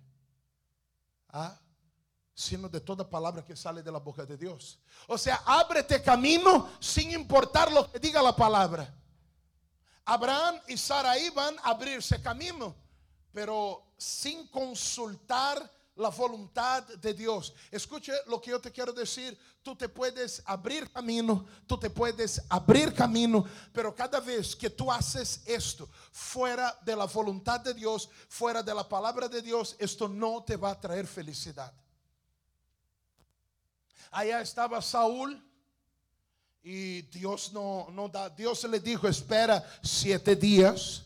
sino 2.34 2.68
de 2.68 2.82
toda 2.82 3.10
palabra 3.10 3.44
que 3.44 3.56
sale 3.56 3.82
de 3.82 3.92
la 3.92 4.00
boca 4.00 4.26
de 4.26 4.38
Dios. 4.38 4.80
O 5.08 5.18
sea, 5.18 5.42
ábrete 5.46 6.02
camino 6.02 6.70
sin 6.80 7.12
importar 7.12 7.72
lo 7.72 7.92
que 7.92 8.00
diga 8.00 8.22
la 8.22 8.36
palabra. 8.36 8.94
Abraham 10.04 10.60
y 10.68 10.78
Sarai 10.78 11.30
van 11.32 11.58
a 11.60 11.72
abrirse 11.72 12.22
camino, 12.22 12.76
pero 13.34 13.94
sin 13.98 14.48
consultar 14.48 15.72
la 15.96 16.10
voluntad 16.10 16.84
de 16.84 17.14
Dios. 17.14 17.54
Escuche 17.72 18.12
lo 18.28 18.42
que 18.42 18.52
yo 18.52 18.60
te 18.60 18.72
quiero 18.72 18.92
decir. 18.92 19.38
Tú 19.64 19.76
te 19.76 19.90
puedes 19.90 20.44
abrir 20.46 20.92
camino, 20.92 21.46
tú 21.66 21.78
te 21.78 21.90
puedes 21.90 22.42
abrir 22.50 22.94
camino, 22.94 23.46
pero 23.74 23.96
cada 23.96 24.20
vez 24.20 24.56
que 24.56 24.70
tú 24.70 24.92
haces 24.92 25.42
esto 25.46 25.90
fuera 26.12 26.78
de 26.86 26.96
la 26.96 27.06
voluntad 27.06 27.60
de 27.62 27.74
Dios, 27.74 28.10
fuera 28.30 28.62
de 28.62 28.74
la 28.76 28.88
palabra 28.88 29.28
de 29.28 29.42
Dios, 29.42 29.76
esto 29.80 30.08
no 30.08 30.44
te 30.44 30.56
va 30.56 30.72
a 30.72 30.80
traer 30.80 31.08
felicidad. 31.08 31.74
Allá 34.12 34.42
estaba 34.42 34.82
Saúl. 34.82 35.42
Y 36.68 37.04
Dios 37.04 37.54
no, 37.54 37.88
no 37.92 38.10
da, 38.10 38.28
Dios 38.28 38.64
le 38.64 38.80
dijo, 38.80 39.08
espera 39.08 39.64
siete 39.84 40.36
días. 40.36 41.04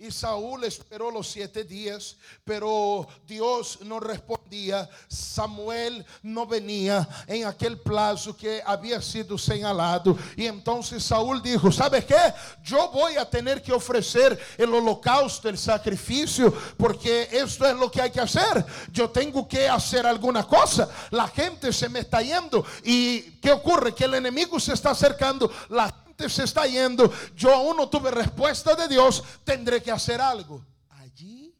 Y 0.00 0.10
Saúl 0.10 0.64
esperó 0.64 1.10
los 1.10 1.28
siete 1.28 1.62
días, 1.62 2.16
pero 2.42 3.06
Dios 3.26 3.80
no 3.82 4.00
respondía. 4.00 4.88
Samuel 5.08 6.06
no 6.22 6.46
venía 6.46 7.06
en 7.26 7.44
aquel 7.44 7.78
plazo 7.78 8.34
que 8.34 8.62
había 8.64 9.02
sido 9.02 9.36
señalado. 9.36 10.16
Y 10.36 10.46
entonces 10.46 11.04
Saúl 11.04 11.42
dijo, 11.42 11.70
¿sabe 11.70 12.02
qué? 12.06 12.32
Yo 12.64 12.88
voy 12.88 13.16
a 13.16 13.28
tener 13.28 13.60
que 13.60 13.74
ofrecer 13.74 14.38
el 14.56 14.72
holocausto, 14.72 15.50
el 15.50 15.58
sacrificio, 15.58 16.50
porque 16.78 17.28
esto 17.30 17.66
es 17.66 17.76
lo 17.76 17.90
que 17.90 18.00
hay 18.00 18.10
que 18.10 18.20
hacer. 18.20 18.64
Yo 18.90 19.10
tengo 19.10 19.46
que 19.46 19.68
hacer 19.68 20.06
alguna 20.06 20.46
cosa. 20.46 20.88
La 21.10 21.28
gente 21.28 21.74
se 21.74 21.90
me 21.90 21.98
está 21.98 22.22
yendo. 22.22 22.64
¿Y 22.84 23.32
qué 23.32 23.52
ocurre? 23.52 23.94
Que 23.94 24.04
el 24.04 24.14
enemigo 24.14 24.58
se 24.58 24.72
está 24.72 24.92
acercando. 24.92 25.52
La 25.68 25.94
se 26.28 26.44
está 26.44 26.66
yendo, 26.66 27.12
yo 27.34 27.54
aún 27.54 27.76
no 27.76 27.88
tuve 27.88 28.10
respuesta 28.10 28.74
de 28.74 28.88
Dios, 28.88 29.22
tendré 29.44 29.82
que 29.82 29.90
hacer 29.90 30.20
algo. 30.20 30.64
Allí 30.88 31.54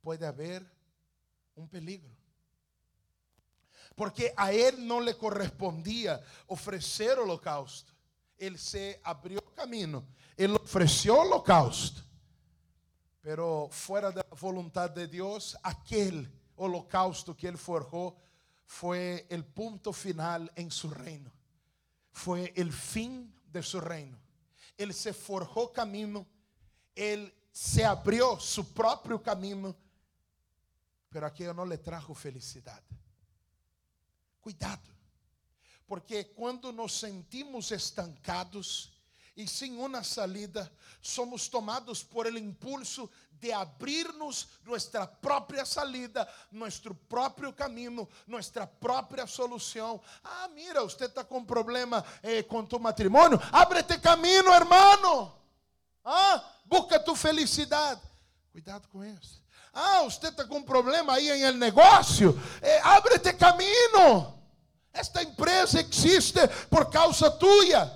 puede 0.00 0.26
haber 0.26 0.64
un 1.54 1.68
peligro. 1.68 2.14
Porque 3.94 4.32
a 4.36 4.52
él 4.52 4.86
no 4.86 5.00
le 5.00 5.16
correspondía 5.16 6.20
ofrecer 6.48 7.18
holocausto. 7.18 7.92
Él 8.36 8.58
se 8.58 9.00
abrió 9.02 9.40
camino, 9.54 10.04
él 10.36 10.54
ofreció 10.54 11.20
holocausto. 11.20 12.02
Pero 13.22 13.68
fuera 13.70 14.10
de 14.10 14.16
la 14.16 14.36
voluntad 14.38 14.90
de 14.90 15.08
Dios, 15.08 15.56
aquel 15.62 16.30
holocausto 16.56 17.36
que 17.36 17.48
él 17.48 17.58
forjó 17.58 18.16
fue 18.66 19.26
el 19.30 19.44
punto 19.44 19.92
final 19.92 20.52
en 20.54 20.70
su 20.70 20.90
reino. 20.90 21.32
Fue 22.10 22.52
el 22.56 22.72
fin 22.72 23.34
de 23.46 23.62
su 23.62 23.80
reino. 23.80 24.18
Ele 24.76 24.92
se 24.92 25.12
forjou 25.12 25.68
caminho, 25.68 26.26
ele 26.94 27.32
se 27.52 27.82
abriu 27.82 28.38
seu 28.38 28.64
próprio 28.64 29.18
caminho, 29.18 29.74
pero 31.10 31.26
aquilo 31.26 31.54
não 31.54 31.64
lhe 31.64 31.78
trajo 31.78 32.14
felicidade. 32.14 32.84
Cuidado, 34.40 34.88
porque 35.86 36.24
quando 36.24 36.72
nos 36.72 36.98
sentimos 36.98 37.70
estancados 37.70 38.95
e 39.36 39.46
sem 39.46 39.76
uma 39.76 40.02
salida, 40.02 40.72
somos 41.02 41.48
tomados 41.48 42.02
por 42.02 42.26
el 42.26 42.38
impulso 42.38 43.10
de 43.38 43.52
abrirnos 43.52 44.48
nuestra 44.64 45.06
própria 45.06 45.64
salida, 45.66 46.26
nosso 46.50 46.94
próprio 46.94 47.52
caminho, 47.52 48.08
nossa 48.26 48.66
própria 48.66 49.26
solução. 49.26 50.00
Ah, 50.24 50.48
mira, 50.54 50.82
você 50.82 51.04
está 51.04 51.22
com 51.22 51.44
problema 51.44 52.04
eh, 52.22 52.42
com 52.42 52.64
tu 52.64 52.80
matrimônio? 52.80 53.38
Ábrete 53.52 53.98
caminho, 53.98 54.52
hermano. 54.52 55.36
Ah, 56.02 56.42
busca 56.64 56.98
tu 56.98 57.14
felicidade. 57.14 58.00
Cuidado 58.52 58.88
com 58.88 59.04
isso. 59.04 59.42
Ah, 59.72 60.02
você 60.04 60.28
está 60.28 60.46
com 60.46 60.62
problema 60.62 61.12
aí 61.12 61.28
em 61.28 61.42
el 61.42 61.58
negócio? 61.58 62.40
Eh, 62.62 62.80
ábrete 62.82 63.34
caminho. 63.34 64.34
Esta 64.94 65.22
empresa 65.22 65.78
existe 65.78 66.40
por 66.70 66.88
causa 66.88 67.30
tuya. 67.30 67.92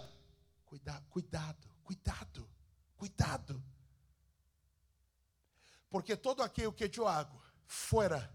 Cuidado, 0.67 1.00
cuidado, 1.11 1.59
cuidado, 1.83 2.49
cuidado. 2.97 3.63
Porque 5.89 6.17
todo 6.17 6.43
aquello 6.43 6.75
que 6.75 6.89
yo 6.89 7.09
hago 7.09 7.41
fuera 7.67 8.33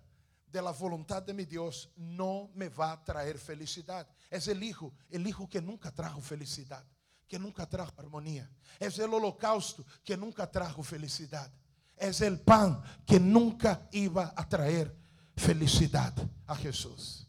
de 0.55 0.61
la 0.61 0.71
voluntad 0.71 1.23
de 1.23 1.33
mi 1.33 1.45
Dios 1.45 1.89
no 1.95 2.49
me 2.53 2.69
va 2.69 2.93
a 2.93 3.03
traer 3.03 3.37
felicidad. 3.37 4.07
Es 4.29 4.47
el 4.47 4.61
hijo, 4.63 4.93
el 5.09 5.25
hijo 5.25 5.49
que 5.49 5.61
nunca 5.61 5.91
trajo 5.91 6.21
felicidad, 6.21 6.85
que 7.27 7.39
nunca 7.39 7.67
trajo 7.67 7.93
armonía. 7.97 8.49
Es 8.79 8.99
el 8.99 9.13
holocausto 9.13 9.85
que 10.03 10.15
nunca 10.17 10.49
trajo 10.49 10.83
felicidad. 10.83 11.51
es 11.97 12.19
el 12.19 12.41
pan 12.41 12.81
que 13.05 13.19
nunca 13.19 13.87
iba 13.91 14.33
a 14.35 14.47
traer 14.47 14.93
felicidad 15.35 16.13
a 16.45 16.55
Jesús. 16.55 17.25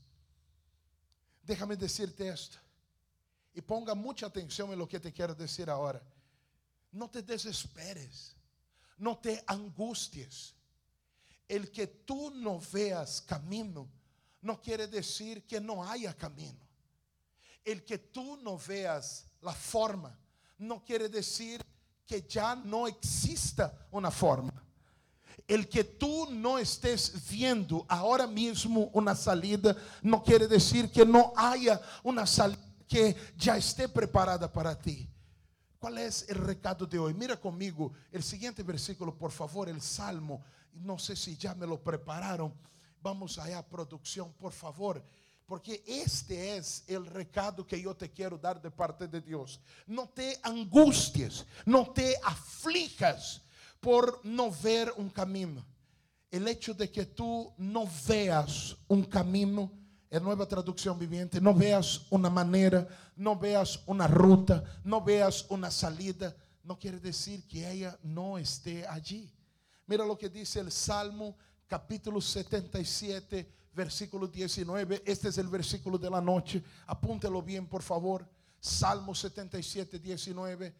Déjame 1.42 1.76
decirte 1.76 2.28
esto. 2.28 2.58
Y 3.56 3.62
ponga 3.62 3.94
mucha 3.94 4.26
atención 4.26 4.70
en 4.70 4.78
lo 4.78 4.86
que 4.86 5.00
te 5.00 5.10
quiero 5.10 5.34
decir 5.34 5.70
ahora. 5.70 6.02
No 6.92 7.08
te 7.08 7.22
desesperes. 7.22 8.36
No 8.98 9.16
te 9.16 9.42
angusties. 9.46 10.54
El 11.48 11.70
que 11.70 11.86
tú 11.86 12.30
no 12.34 12.60
veas 12.70 13.22
camino 13.22 13.88
no 14.42 14.60
quiere 14.60 14.86
decir 14.86 15.46
que 15.46 15.58
no 15.58 15.82
haya 15.82 16.12
camino. 16.12 16.60
El 17.64 17.82
que 17.82 17.96
tú 17.96 18.36
no 18.42 18.58
veas 18.58 19.24
la 19.40 19.54
forma 19.54 20.14
no 20.58 20.84
quiere 20.84 21.08
decir 21.08 21.64
que 22.06 22.20
ya 22.28 22.54
no 22.54 22.86
exista 22.86 23.86
una 23.90 24.10
forma. 24.10 24.52
El 25.48 25.66
que 25.66 25.82
tú 25.82 26.28
no 26.30 26.58
estés 26.58 27.26
viendo 27.30 27.86
ahora 27.88 28.26
mismo 28.26 28.90
una 28.92 29.14
salida 29.14 29.74
no 30.02 30.22
quiere 30.22 30.46
decir 30.46 30.92
que 30.92 31.06
no 31.06 31.32
haya 31.36 31.80
una 32.02 32.26
salida 32.26 32.65
que 32.86 33.16
ya 33.36 33.56
esté 33.56 33.88
preparada 33.88 34.52
para 34.52 34.78
ti. 34.78 35.08
¿Cuál 35.78 35.98
es 35.98 36.28
el 36.28 36.36
recado 36.36 36.86
de 36.86 36.98
hoy? 36.98 37.14
Mira 37.14 37.38
conmigo 37.38 37.92
el 38.10 38.22
siguiente 38.22 38.62
versículo, 38.62 39.16
por 39.16 39.30
favor, 39.30 39.68
el 39.68 39.80
Salmo. 39.80 40.42
No 40.72 40.98
sé 40.98 41.14
si 41.14 41.36
ya 41.36 41.54
me 41.54 41.66
lo 41.66 41.82
prepararon. 41.82 42.54
Vamos 43.02 43.38
allá, 43.38 43.66
producción, 43.66 44.32
por 44.32 44.52
favor. 44.52 45.04
Porque 45.46 45.84
este 45.86 46.56
es 46.56 46.82
el 46.88 47.06
recado 47.06 47.64
que 47.64 47.80
yo 47.80 47.94
te 47.94 48.10
quiero 48.10 48.36
dar 48.36 48.60
de 48.60 48.70
parte 48.70 49.06
de 49.06 49.20
Dios. 49.20 49.60
No 49.86 50.08
te 50.08 50.40
angusties, 50.42 51.46
no 51.64 51.92
te 51.92 52.16
aflijas 52.24 53.42
por 53.78 54.20
no 54.24 54.50
ver 54.50 54.92
un 54.96 55.08
camino. 55.08 55.64
El 56.30 56.48
hecho 56.48 56.74
de 56.74 56.90
que 56.90 57.06
tú 57.06 57.54
no 57.58 57.88
veas 58.08 58.76
un 58.88 59.04
camino, 59.04 59.70
en 60.16 60.24
nueva 60.24 60.46
traducción 60.46 60.98
viviente, 60.98 61.40
no 61.40 61.54
veas 61.54 62.06
una 62.10 62.30
manera, 62.30 62.86
no 63.16 63.36
veas 63.36 63.80
una 63.86 64.06
ruta, 64.06 64.62
no 64.84 65.00
veas 65.02 65.46
una 65.48 65.70
salida, 65.70 66.34
no 66.62 66.78
quiere 66.78 66.98
decir 66.98 67.46
que 67.46 67.70
ella 67.70 67.98
no 68.02 68.38
esté 68.38 68.86
allí. 68.86 69.32
Mira 69.86 70.04
lo 70.04 70.16
que 70.16 70.28
dice 70.28 70.60
el 70.60 70.72
Salmo 70.72 71.36
capítulo 71.66 72.20
77, 72.20 73.52
versículo 73.72 74.26
19. 74.26 75.02
Este 75.04 75.28
es 75.28 75.38
el 75.38 75.48
versículo 75.48 75.98
de 75.98 76.10
la 76.10 76.20
noche. 76.20 76.62
Apúntelo 76.86 77.42
bien, 77.42 77.66
por 77.66 77.82
favor. 77.82 78.28
Salmo 78.58 79.14
77, 79.14 79.98
19. 79.98 80.74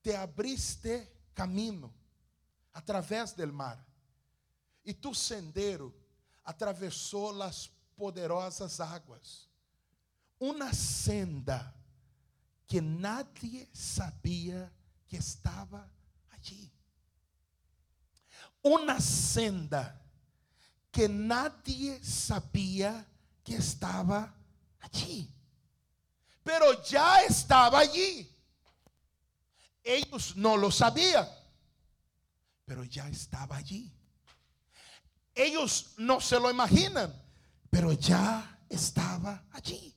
Te 0.00 0.16
abriste 0.16 1.12
camino 1.34 1.92
a 2.72 2.84
través 2.84 3.36
del 3.36 3.52
mar, 3.52 3.84
y 4.84 4.94
tu 4.94 5.12
sendero 5.12 5.92
atravessou 6.44 7.32
las 7.32 7.70
poderosas 8.00 8.80
águas. 8.80 9.46
Uma 10.38 10.72
senda 10.72 11.74
que 12.66 12.80
nadie 12.80 13.68
sabia 13.74 14.72
que 15.06 15.18
estava 15.18 15.86
allí. 16.30 16.72
Uma 18.62 18.98
senda 19.00 20.00
que 20.90 21.08
nadie 21.08 22.02
sabia 22.02 23.06
que 23.44 23.56
estava 23.56 24.34
allí. 24.80 25.30
Pero 26.42 26.82
já 26.82 27.22
estava 27.24 27.80
allí. 27.80 28.26
Ellos 29.84 30.36
no 30.36 30.56
lo 30.56 30.70
sabían, 30.70 31.28
pero 32.64 32.82
ya 32.84 33.08
estaba 33.10 33.56
allí. 33.56 33.92
Ellos 35.34 35.94
no 35.98 36.20
se 36.20 36.38
lo 36.40 36.50
imaginan, 36.50 37.12
pero 37.70 37.92
ya 37.92 38.58
estaba 38.68 39.44
allí. 39.52 39.96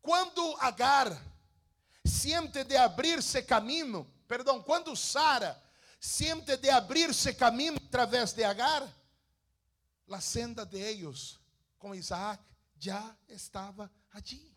Quando 0.00 0.56
Agar 0.60 1.20
siente 2.04 2.64
de 2.64 2.76
abrir-se 2.76 3.42
caminho, 3.42 4.06
perdão, 4.26 4.62
quando 4.62 4.94
Sara 4.96 5.60
siente 6.00 6.56
de 6.56 6.70
abrir-se 6.70 7.34
caminho 7.34 7.76
através 7.76 8.32
de 8.32 8.44
Agar, 8.44 8.86
a 10.10 10.20
senda 10.20 10.64
de 10.64 10.80
ellos 10.80 11.38
com 11.78 11.94
Isaac 11.94 12.42
já 12.78 13.14
estava 13.28 13.90
allí. 14.12 14.56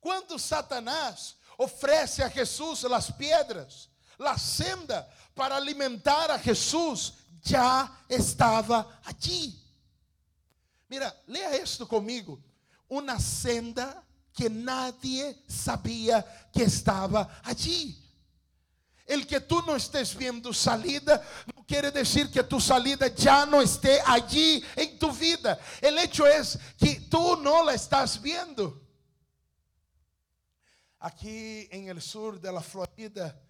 Quando 0.00 0.38
Satanás 0.38 1.36
oferece 1.56 2.22
a 2.22 2.28
Jesus 2.28 2.84
as 2.84 3.10
pedras, 3.10 3.88
a 4.18 4.38
senda 4.38 5.08
para 5.34 5.56
alimentar 5.56 6.30
a 6.30 6.38
Jesus 6.38 7.14
já 7.42 7.96
estava 8.08 9.00
allí. 9.04 9.67
Mira, 10.88 11.14
lea 11.26 11.56
esto 11.56 11.86
comigo. 11.86 12.42
Uma 12.88 13.20
senda 13.20 14.02
que 14.32 14.48
nadie 14.48 15.36
sabia 15.46 16.22
que 16.52 16.62
estava 16.62 17.28
allí. 17.44 17.96
El 19.04 19.26
que 19.26 19.40
tú 19.40 19.62
no 19.62 19.74
estés 19.74 20.14
viendo 20.14 20.52
salida 20.52 21.22
no 21.54 21.64
quiere 21.64 21.90
decir 21.90 22.30
que 22.30 22.42
tu 22.42 22.60
salida 22.60 23.08
ya 23.08 23.46
no 23.46 23.60
esté 23.60 24.00
allí 24.06 24.62
en 24.76 24.98
tu 24.98 25.10
vida. 25.12 25.58
El 25.80 25.98
hecho 25.98 26.26
es 26.26 26.58
que 26.78 27.00
tú 27.10 27.36
no 27.36 27.64
la 27.64 27.74
estás 27.74 28.20
viendo. 28.20 28.80
Aqui 31.00 31.68
en 31.70 31.88
el 31.88 32.02
sur 32.02 32.40
de 32.40 32.52
la 32.52 32.60
Florida, 32.60 33.40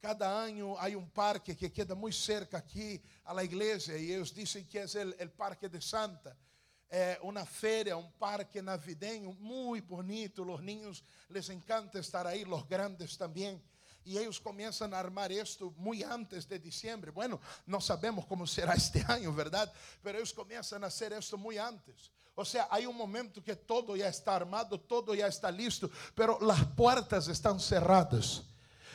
cada 0.00 0.42
año 0.42 0.78
hay 0.78 0.94
un 0.94 1.10
parque 1.10 1.56
que 1.56 1.72
queda 1.72 1.94
muy 1.94 2.12
cerca 2.12 2.58
aquí 2.58 3.00
a 3.24 3.34
la 3.34 3.44
iglesia 3.44 3.96
y 3.96 4.12
ellos 4.12 4.34
dicen 4.34 4.66
que 4.66 4.82
es 4.82 4.94
el, 4.94 5.14
el 5.18 5.30
Parque 5.30 5.68
de 5.68 5.80
Santa. 5.80 6.36
É 6.94 7.18
uma 7.22 7.46
feira, 7.46 7.96
um 7.96 8.10
parque 8.18 8.60
navideño 8.60 9.32
muito 9.40 9.86
bonito. 9.86 10.44
Los 10.44 10.60
niños 10.60 11.02
les 11.30 11.48
encanta 11.48 11.98
estar 11.98 12.26
aí, 12.26 12.44
los 12.44 12.64
grandes 12.64 13.16
também. 13.16 13.58
E 14.04 14.18
eles 14.18 14.38
começam 14.38 14.92
a 14.92 14.98
armar 14.98 15.32
isto 15.32 15.72
muito 15.78 16.04
antes 16.04 16.44
de 16.44 16.58
diciembre. 16.58 17.10
Bueno, 17.10 17.40
não 17.66 17.80
sabemos 17.80 18.26
como 18.26 18.46
será 18.46 18.74
este 18.74 19.02
ano, 19.08 19.32
verdade? 19.32 19.72
Mas 20.02 20.14
eles 20.14 20.32
começam 20.32 20.82
a 20.84 20.88
hacer 20.88 21.12
isto 21.12 21.38
muito 21.38 21.58
antes. 21.58 22.10
O 22.34 22.44
sea, 22.44 22.68
hay 22.70 22.86
un 22.86 22.96
momento 22.96 23.42
que 23.42 23.56
todo 23.56 23.96
ya 23.96 24.08
está 24.08 24.34
armado, 24.34 24.78
todo 24.78 25.14
ya 25.14 25.28
está 25.28 25.50
listo, 25.50 25.90
pero 26.14 26.38
las 26.42 26.62
puertas 26.76 27.26
están 27.28 27.58
cerradas. 27.58 28.42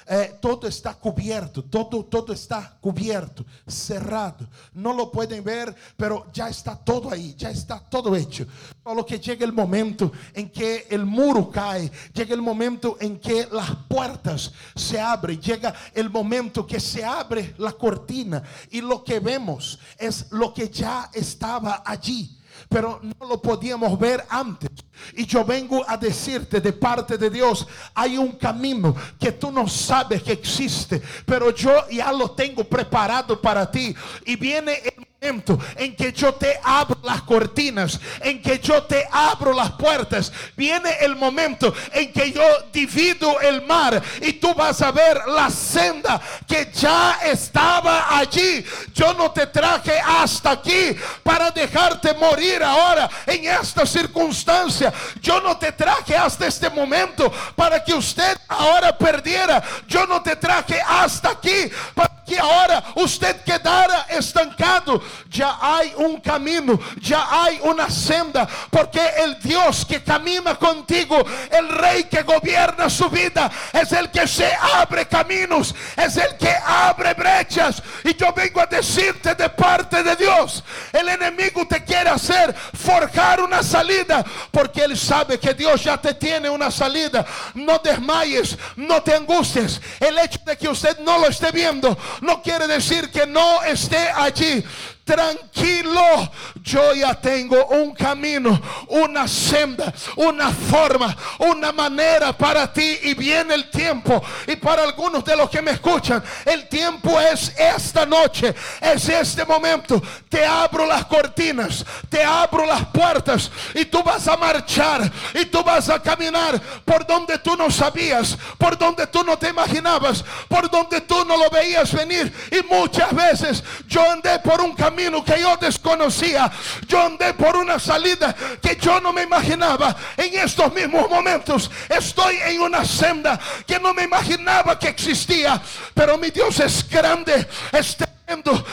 Eh, 0.09 0.37
todo 0.39 0.67
está 0.67 0.93
cubierto, 0.93 1.65
todo, 1.65 2.05
todo 2.05 2.31
está 2.31 2.77
cubierto, 2.79 3.45
cerrado. 3.67 4.47
No 4.73 4.93
lo 4.93 5.11
pueden 5.11 5.43
ver, 5.43 5.75
pero 5.97 6.27
ya 6.31 6.47
está 6.47 6.77
todo 6.77 7.11
ahí, 7.11 7.35
ya 7.37 7.49
está 7.49 7.77
todo 7.77 8.15
hecho. 8.15 8.47
Solo 8.81 9.05
que 9.05 9.19
llega 9.19 9.43
el 9.43 9.51
momento 9.51 10.13
en 10.33 10.49
que 10.49 10.87
el 10.89 11.05
muro 11.05 11.51
cae, 11.51 11.91
llega 12.13 12.33
el 12.33 12.41
momento 12.41 12.95
en 13.01 13.19
que 13.19 13.49
las 13.51 13.69
puertas 13.89 14.53
se 14.75 14.97
abren, 14.97 15.41
llega 15.41 15.73
el 15.93 16.09
momento 16.09 16.65
que 16.65 16.79
se 16.79 17.03
abre 17.03 17.53
la 17.57 17.73
cortina 17.73 18.41
y 18.71 18.79
lo 18.79 19.03
que 19.03 19.19
vemos 19.19 19.77
es 19.97 20.31
lo 20.31 20.53
que 20.53 20.69
ya 20.69 21.09
estaba 21.13 21.83
allí 21.85 22.36
pero 22.69 22.99
no 23.01 23.27
lo 23.27 23.41
podíamos 23.41 23.97
ver 23.97 24.25
antes. 24.29 24.69
Y 25.15 25.25
yo 25.25 25.45
vengo 25.45 25.83
a 25.87 25.97
decirte 25.97 26.59
de 26.59 26.73
parte 26.73 27.17
de 27.17 27.29
Dios, 27.29 27.67
hay 27.93 28.17
un 28.17 28.33
camino 28.33 28.95
que 29.19 29.31
tú 29.31 29.51
no 29.51 29.67
sabes 29.67 30.23
que 30.23 30.33
existe, 30.33 31.01
pero 31.25 31.51
yo 31.51 31.87
ya 31.89 32.11
lo 32.11 32.31
tengo 32.31 32.63
preparado 32.63 33.39
para 33.41 33.69
ti. 33.69 33.95
Y 34.25 34.35
viene 34.35 34.73
el 34.73 35.06
en 35.19 35.95
que 35.95 36.13
yo 36.13 36.35
te 36.35 36.59
abro 36.63 36.99
las 37.03 37.23
cortinas, 37.23 37.99
en 38.21 38.39
que 38.39 38.59
yo 38.59 38.83
te 38.83 39.07
abro 39.11 39.51
las 39.51 39.71
puertas, 39.71 40.31
viene 40.55 40.91
el 41.01 41.15
momento 41.15 41.73
en 41.91 42.13
que 42.13 42.31
yo 42.31 42.43
divido 42.71 43.39
el 43.41 43.65
mar 43.65 44.01
y 44.21 44.33
tú 44.33 44.53
vas 44.53 44.79
a 44.83 44.91
ver 44.91 45.19
la 45.27 45.49
senda 45.49 46.21
que 46.47 46.71
ya 46.71 47.19
estaba 47.23 48.15
allí. 48.17 48.63
Yo 48.93 49.13
no 49.15 49.31
te 49.31 49.47
traje 49.47 49.99
hasta 49.99 50.51
aquí 50.51 50.95
para 51.23 51.49
dejarte 51.49 52.13
morir 52.13 52.61
ahora 52.63 53.09
en 53.25 53.45
esta 53.45 53.87
circunstancia. 53.87 54.93
Yo 55.19 55.41
no 55.41 55.57
te 55.57 55.71
traje 55.71 56.15
hasta 56.15 56.45
este 56.45 56.69
momento 56.69 57.31
para 57.55 57.83
que 57.83 57.95
usted 57.95 58.37
ahora 58.47 58.95
perdiera. 58.95 59.63
Yo 59.87 60.05
no 60.05 60.21
te 60.21 60.35
traje 60.35 60.79
hasta 60.79 61.29
aquí 61.29 61.71
para 61.95 62.16
que 62.27 62.37
ahora 62.37 62.83
usted 62.95 63.41
quedara 63.43 64.05
estancado. 64.09 65.01
Ya 65.29 65.57
hay 65.61 65.93
un 65.95 66.19
camino, 66.19 66.79
ya 66.99 67.27
hay 67.29 67.59
una 67.63 67.89
senda, 67.89 68.47
porque 68.69 69.01
el 69.19 69.39
Dios 69.39 69.85
que 69.85 70.03
camina 70.03 70.55
contigo, 70.55 71.23
el 71.49 71.69
rey 71.69 72.03
que 72.05 72.23
gobierna 72.23 72.89
su 72.89 73.09
vida, 73.09 73.49
es 73.73 73.91
el 73.93 74.11
que 74.11 74.27
se 74.27 74.51
abre 74.53 75.07
caminos, 75.07 75.73
es 75.95 76.17
el 76.17 76.37
que 76.37 76.53
abre 76.65 77.13
brechas. 77.13 77.81
Y 78.03 78.15
yo 78.15 78.33
vengo 78.33 78.61
a 78.61 78.65
decirte 78.65 79.33
de 79.35 79.49
parte 79.49 80.03
de 80.03 80.15
Dios, 80.15 80.63
el 80.91 81.07
enemigo 81.09 81.65
te 81.67 81.83
quiere 81.83 82.09
hacer 82.09 82.53
forjar 82.53 83.41
una 83.41 83.63
salida, 83.63 84.23
porque 84.51 84.83
Él 84.83 84.97
sabe 84.97 85.39
que 85.39 85.53
Dios 85.53 85.83
ya 85.83 85.97
te 85.97 86.13
tiene 86.13 86.49
una 86.49 86.69
salida. 86.71 87.25
No 87.53 87.79
desmayes, 87.79 88.57
no 88.75 89.01
te 89.01 89.15
angusties. 89.15 89.81
El 89.99 90.17
hecho 90.19 90.39
de 90.45 90.57
que 90.57 90.67
usted 90.67 90.99
no 90.99 91.19
lo 91.19 91.27
esté 91.27 91.51
viendo 91.51 91.97
no 92.21 92.41
quiere 92.41 92.67
decir 92.67 93.09
que 93.09 93.25
no 93.25 93.63
esté 93.63 94.09
allí 94.15 94.63
tranquilo, 95.07 96.29
yo 96.61 96.93
ya 96.93 97.15
tengo 97.15 97.65
un 97.67 97.93
camino, 97.93 98.61
una 98.89 99.25
senda, 99.25 99.93
una 100.17 100.51
forma, 100.51 101.15
una 101.39 101.71
manera 101.71 102.37
para 102.37 102.71
ti 102.71 102.99
y 103.03 103.13
viene 103.13 103.55
el 103.55 103.69
tiempo. 103.71 104.21
Y 104.45 104.57
para 104.57 104.83
algunos 104.83 105.23
de 105.23 105.37
los 105.37 105.49
que 105.49 105.61
me 105.61 105.71
escuchan, 105.71 106.21
el 106.43 106.67
tiempo 106.67 107.19
es 107.21 107.53
esta 107.57 108.05
noche, 108.05 108.53
es 108.81 109.07
este 109.07 109.45
momento. 109.45 110.01
Te 110.27 110.45
abro 110.45 110.85
las 110.85 111.05
cortinas, 111.05 111.85
te 112.09 112.21
abro 112.21 112.65
las 112.65 112.85
puertas 112.87 113.49
y 113.73 113.85
tú 113.85 114.03
vas 114.03 114.27
a 114.27 114.35
marchar 114.35 115.09
y 115.33 115.45
tú 115.45 115.63
vas 115.63 115.87
a 115.89 116.01
caminar 116.01 116.59
por 116.83 117.07
donde 117.07 117.39
tú 117.39 117.55
no 117.55 117.71
sabías, 117.71 118.37
por 118.57 118.77
donde 118.77 119.07
tú 119.07 119.23
no 119.23 119.37
te 119.37 119.47
imaginabas, 119.47 120.25
por 120.49 120.69
donde 120.69 120.99
tú 120.99 121.23
no 121.23 121.37
lo 121.37 121.49
veías 121.49 121.93
venir. 121.93 122.33
Y 122.51 122.61
muchas 122.63 123.15
veces 123.15 123.63
yo 123.87 124.01
andé 124.11 124.37
por 124.39 124.59
un 124.59 124.75
camino 124.75 124.96
que 125.23 125.39
yo 125.39 125.55
desconocía. 125.57 126.51
Yo 126.87 127.01
andé 127.01 127.33
por 127.33 127.55
una 127.55 127.79
salida 127.79 128.35
que 128.61 128.75
yo 128.75 128.99
no 128.99 129.13
me 129.13 129.23
imaginaba. 129.23 129.95
En 130.17 130.33
estos 130.39 130.73
mismos 130.73 131.09
momentos 131.09 131.69
estoy 131.87 132.37
en 132.45 132.61
una 132.61 132.83
senda 132.83 133.39
que 133.65 133.79
no 133.79 133.93
me 133.93 134.03
imaginaba 134.03 134.77
que 134.79 134.89
existía. 134.89 135.61
Pero 135.93 136.17
mi 136.17 136.31
Dios 136.31 136.59
es 136.59 136.87
grande, 136.89 137.47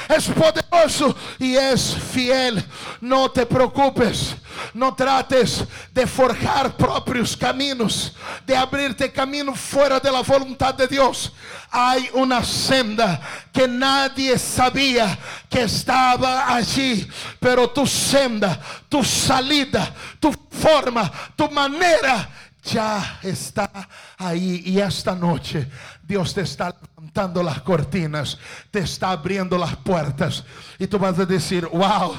es 0.08 0.26
poderoso 0.28 1.16
y 1.38 1.54
es 1.56 1.94
fiel. 2.12 2.64
No 3.00 3.30
te 3.30 3.46
preocupes, 3.46 4.34
no 4.72 4.94
trates 4.94 5.64
de 5.92 6.06
forjar 6.06 6.76
propios 6.76 7.36
caminos, 7.36 8.12
de 8.44 8.56
abrirte 8.56 9.12
camino 9.12 9.54
fuera 9.54 10.00
de 10.00 10.10
la 10.10 10.22
voluntad 10.22 10.74
de 10.74 10.88
Dios. 10.88 11.32
Hay 11.70 12.10
una 12.14 12.42
senda 12.42 13.20
que 13.52 13.68
nadie 13.68 14.38
sabía 14.38 15.16
que 15.48 15.62
estaba 15.62 16.54
allí, 16.54 17.08
pero 17.38 17.70
tu 17.70 17.86
senda, 17.86 18.60
tu 18.88 19.04
salida, 19.04 19.94
tu 20.18 20.32
forma, 20.50 21.10
tu 21.36 21.48
manera 21.50 22.28
ya 22.64 23.18
está 23.22 23.70
ahí. 24.16 24.62
Y 24.64 24.80
esta 24.80 25.14
noche 25.14 25.68
Dios 26.02 26.34
te 26.34 26.42
está 26.42 26.74
levantando 26.96 27.42
las 27.42 27.62
cortinas, 27.62 28.38
te 28.70 28.80
está 28.80 29.10
abriendo 29.10 29.56
las 29.58 29.76
puertas. 29.76 30.44
Y 30.78 30.86
tú 30.86 30.98
vas 30.98 31.18
a 31.18 31.26
decir, 31.26 31.66
wow, 31.66 32.14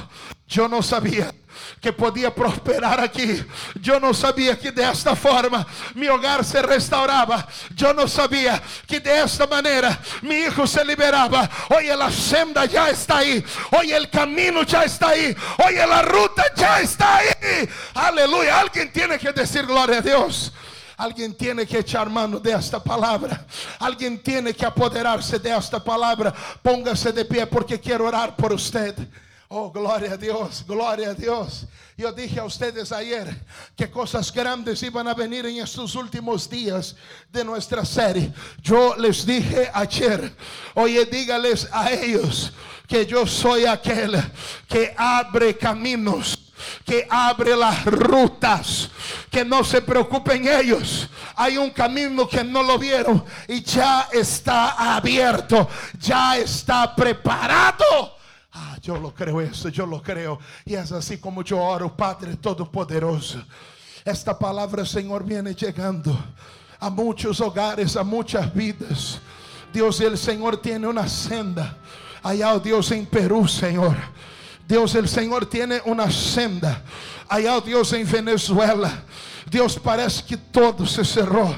yo 0.46 0.68
no 0.68 0.82
sabía 0.82 1.32
que 1.80 1.92
podía 1.92 2.34
prosperar 2.34 3.00
aquí. 3.00 3.44
Yo 3.80 3.98
no 3.98 4.14
sabía 4.14 4.58
que 4.58 4.70
de 4.70 4.88
esta 4.88 5.16
forma 5.16 5.66
mi 5.94 6.06
hogar 6.08 6.44
se 6.44 6.62
restauraba. 6.62 7.46
Yo 7.74 7.92
no 7.92 8.06
sabía 8.06 8.62
que 8.86 9.00
de 9.00 9.22
esta 9.22 9.46
manera 9.46 9.98
mi 10.22 10.36
hijo 10.36 10.66
se 10.66 10.84
liberaba. 10.84 11.48
Hoy 11.74 11.86
la 11.86 12.10
senda 12.10 12.64
ya 12.66 12.90
está 12.90 13.18
ahí. 13.18 13.44
Hoy 13.72 13.92
el 13.92 14.08
camino 14.10 14.62
ya 14.62 14.84
está 14.84 15.08
ahí. 15.08 15.36
Hoy 15.64 15.74
la 15.74 16.02
ruta 16.02 16.44
ya 16.54 16.80
está 16.80 17.16
ahí. 17.16 17.68
Aleluya. 17.94 18.60
Alguien 18.60 18.92
tiene 18.92 19.18
que 19.18 19.32
decir 19.32 19.66
gloria 19.66 19.98
a 19.98 20.02
Dios. 20.02 20.52
Alguien 20.98 21.34
tiene 21.36 21.66
que 21.66 21.80
echar 21.80 22.08
mano 22.08 22.38
de 22.40 22.52
esta 22.52 22.82
palabra. 22.82 23.44
Alguien 23.78 24.22
tiene 24.22 24.54
que 24.54 24.64
apoderarse 24.64 25.38
de 25.38 25.54
esta 25.54 25.82
palabra. 25.82 26.32
Póngase 26.62 27.12
de 27.12 27.24
pie 27.24 27.46
porque 27.46 27.78
quiero 27.78 28.06
orar 28.06 28.34
por 28.34 28.52
usted. 28.52 28.96
Oh, 29.48 29.70
gloria 29.70 30.14
a 30.14 30.16
Dios, 30.16 30.64
gloria 30.66 31.10
a 31.10 31.14
Dios. 31.14 31.66
Yo 31.96 32.12
dije 32.12 32.40
a 32.40 32.44
ustedes 32.44 32.90
ayer 32.90 33.32
que 33.76 33.88
cosas 33.88 34.32
grandes 34.32 34.82
iban 34.82 35.06
a 35.06 35.14
venir 35.14 35.46
en 35.46 35.58
estos 35.58 35.94
últimos 35.94 36.50
días 36.50 36.96
de 37.30 37.44
nuestra 37.44 37.84
serie. 37.84 38.32
Yo 38.60 38.96
les 38.96 39.24
dije 39.24 39.70
ayer, 39.72 40.34
oye, 40.74 41.04
dígales 41.06 41.68
a 41.70 41.92
ellos 41.92 42.52
que 42.88 43.06
yo 43.06 43.24
soy 43.24 43.66
aquel 43.66 44.20
que 44.68 44.92
abre 44.96 45.56
caminos 45.56 46.38
que 46.84 47.06
abre 47.10 47.54
las 47.54 47.84
rutas, 47.84 48.88
que 49.30 49.44
no 49.44 49.62
se 49.62 49.82
preocupen 49.82 50.48
ellos. 50.48 51.08
Hay 51.34 51.58
un 51.58 51.70
camino 51.70 52.26
que 52.26 52.42
no 52.42 52.62
lo 52.62 52.78
vieron 52.78 53.24
y 53.46 53.62
ya 53.62 54.08
está 54.12 54.96
abierto, 54.96 55.68
ya 55.98 56.38
está 56.38 56.94
preparado. 56.94 58.15
Yo 58.86 58.96
lo 58.96 59.12
creo 59.12 59.40
eso, 59.40 59.68
yo 59.68 59.84
lo 59.84 60.00
creo. 60.00 60.38
Y 60.64 60.74
es 60.74 60.92
así 60.92 61.18
como 61.18 61.42
yo 61.42 61.60
oro, 61.60 61.96
Padre 61.96 62.36
Todopoderoso. 62.36 63.42
Esta 64.04 64.38
palabra, 64.38 64.86
Señor, 64.86 65.24
viene 65.24 65.56
llegando 65.56 66.16
a 66.78 66.88
muchos 66.88 67.40
hogares, 67.40 67.96
a 67.96 68.04
muchas 68.04 68.54
vidas. 68.54 69.18
Dios, 69.72 70.00
el 70.00 70.16
Señor 70.16 70.58
tiene 70.58 70.86
una 70.86 71.08
senda. 71.08 71.76
Allá, 72.22 72.54
oh 72.54 72.60
Dios, 72.60 72.92
en 72.92 73.06
Perú, 73.06 73.48
Señor. 73.48 73.96
Dios, 74.68 74.94
el 74.94 75.08
Señor 75.08 75.46
tiene 75.46 75.82
una 75.84 76.08
senda. 76.08 76.80
Allá, 77.28 77.56
oh 77.56 77.60
Dios, 77.60 77.92
en 77.92 78.08
Venezuela. 78.08 79.02
Dios, 79.50 79.80
parece 79.80 80.24
que 80.24 80.36
todo 80.36 80.86
se 80.86 81.04
cerró. 81.04 81.52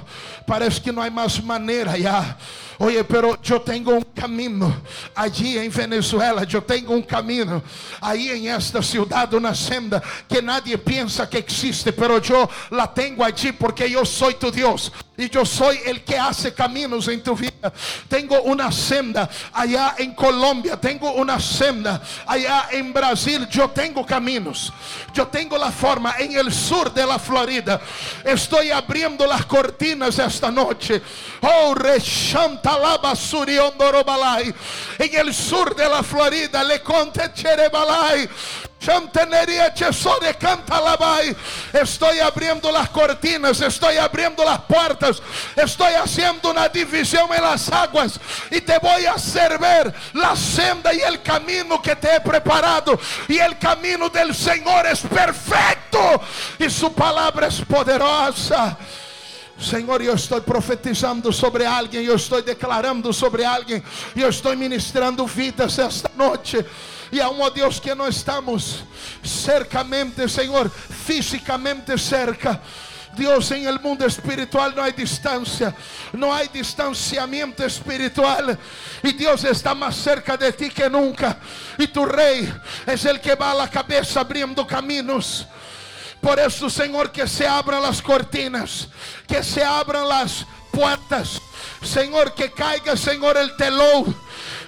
parece 0.49 0.81
que 0.81 0.91
no 0.91 1.03
hay 1.03 1.11
más 1.11 1.43
manera 1.45 1.97
Ya. 1.99 2.37
Oye, 2.81 3.03
pero 3.03 3.41
yo 3.43 3.61
tengo 3.61 3.93
un 3.93 4.05
camino 4.15 4.73
Allí 5.15 5.59
en 5.59 5.73
Venezuela, 5.73 6.45
yo 6.45 6.63
tengo 6.63 6.95
un 6.95 7.03
camino 7.03 7.61
ahí 8.01 8.31
en 8.31 8.55
esta 8.55 8.83
ciudad 8.83 9.33
una 9.35 9.55
senda 9.55 10.01
que 10.29 10.41
nadie 10.41 10.79
piensa 10.79 11.29
que 11.29 11.39
existe, 11.39 11.93
pero 11.93 12.21
yo 12.21 12.49
la 12.71 12.93
tengo 12.93 13.25
allí 13.25 13.53
porque 13.53 13.91
yo 13.91 14.05
soy 14.05 14.35
tu 14.35 14.51
Dios 14.51 14.93
y 15.17 15.29
yo 15.29 15.45
soy 15.45 15.81
el 15.85 16.05
que 16.05 16.17
hace 16.17 16.55
caminos 16.55 17.09
en 17.09 17.21
tu 17.21 17.35
vida. 17.35 17.73
tengo 18.09 18.41
una 18.43 18.71
senda 18.71 19.29
allá 19.53 19.97
en 19.99 20.15
Colombia 20.15 20.77
tengo 20.81 21.13
una 21.13 21.41
senda 21.41 22.01
allá 22.25 22.69
en 22.71 22.93
Brasil. 22.93 23.49
yo 23.51 23.69
tengo 23.71 24.07
caminos 24.07 24.73
yo 25.13 25.27
tengo 25.27 25.59
la 25.59 25.73
forma 25.73 26.15
en 26.19 26.39
el 26.39 26.53
sur 26.53 26.95
de 26.95 27.05
la 27.05 27.19
Florida. 27.19 27.81
estoy 28.25 28.71
abriendo 28.71 29.27
las 29.27 29.45
cortinas 29.47 30.19
esta 30.39 30.51
noche. 30.53 31.03
Oh, 31.43 31.75
rechanta 31.75 32.79
en 34.99 35.15
el 35.15 35.35
sur 35.35 35.75
de 35.75 35.89
la 35.89 36.03
Florida, 36.05 36.63
le 36.63 36.81
conte 36.81 37.33
Cherebalai. 37.35 38.29
Estoy 41.73 42.21
abriendo 42.21 42.71
las 42.71 42.89
cortinas, 42.91 43.61
estoy 43.61 43.97
abriendo 43.97 44.45
las 44.45 44.61
puertas, 44.61 45.21
estoy 45.57 45.95
haciendo 45.95 46.53
una 46.53 46.69
división 46.69 47.29
en 47.35 47.43
las 47.43 47.69
aguas 47.71 48.21
y 48.51 48.61
te 48.61 48.79
voy 48.79 49.07
a 49.07 49.15
hacer 49.15 49.59
ver 49.59 49.93
la 50.13 50.37
senda 50.37 50.95
y 50.95 51.01
el 51.01 51.21
camino 51.23 51.83
que 51.83 51.97
te 51.97 52.15
he 52.15 52.21
preparado. 52.21 52.99
Y 53.27 53.39
el 53.39 53.59
camino 53.59 54.09
del 54.09 54.33
Señor 54.33 54.87
es 54.87 55.01
perfecto 55.01 56.23
y 56.61 56.71
su 56.71 56.93
palabra 56.93 57.49
es 57.49 57.61
poderosa. 57.63 58.79
Senhor, 59.61 60.01
eu 60.01 60.15
estou 60.15 60.41
profetizando 60.41 61.33
sobre 61.33 61.65
alguém, 61.65 62.05
eu 62.05 62.15
estou 62.15 62.41
declarando 62.41 63.13
sobre 63.13 63.45
alguém, 63.45 63.83
eu 64.15 64.29
estou 64.29 64.57
ministrando 64.57 65.27
vidas 65.27 65.79
esta 65.79 66.11
noite. 66.17 66.65
E 67.11 67.21
aún, 67.21 67.41
ó 67.41 67.51
Deus, 67.51 67.81
que 67.81 67.95
não 67.95 68.07
estamos 68.07 68.85
cercamente, 69.25 70.29
Senhor, 70.29 70.71
fisicamente 70.71 71.99
cerca. 71.99 72.61
Deus, 73.15 73.51
em 73.51 73.67
el 73.67 73.81
mundo 73.81 74.07
espiritual 74.07 74.71
não 74.71 74.85
há 74.85 74.91
distância, 74.91 75.75
não 76.13 76.33
há 76.33 76.45
distanciamento 76.45 77.65
espiritual, 77.65 78.57
e 79.03 79.13
Deus 79.13 79.43
está 79.45 79.75
mais 79.75 79.97
cerca 79.97 80.37
de 80.37 80.53
ti 80.53 80.69
que 80.69 80.89
nunca, 80.89 81.37
e 81.79 81.87
tu 81.89 82.05
Rei 82.05 82.49
é 82.87 83.09
el 83.09 83.19
que 83.19 83.35
va 83.35 83.61
a 83.61 83.67
cabeça 83.67 84.21
abrindo 84.21 84.65
caminhos. 84.65 85.47
Por 86.21 86.39
eso, 86.39 86.69
Señor, 86.69 87.13
que 87.13 87.27
se 87.29 87.47
abran 87.47 87.83
las 87.83 88.03
cortinas, 88.03 88.89
que 89.27 89.43
se 89.43 89.63
abran 89.63 90.09
las 90.09 90.45
puertas. 90.73 91.41
Señor, 91.83 92.35
que 92.35 92.51
caiga, 92.51 92.97
Señor, 92.97 93.37
el 93.37 93.57
telón. 93.57 94.17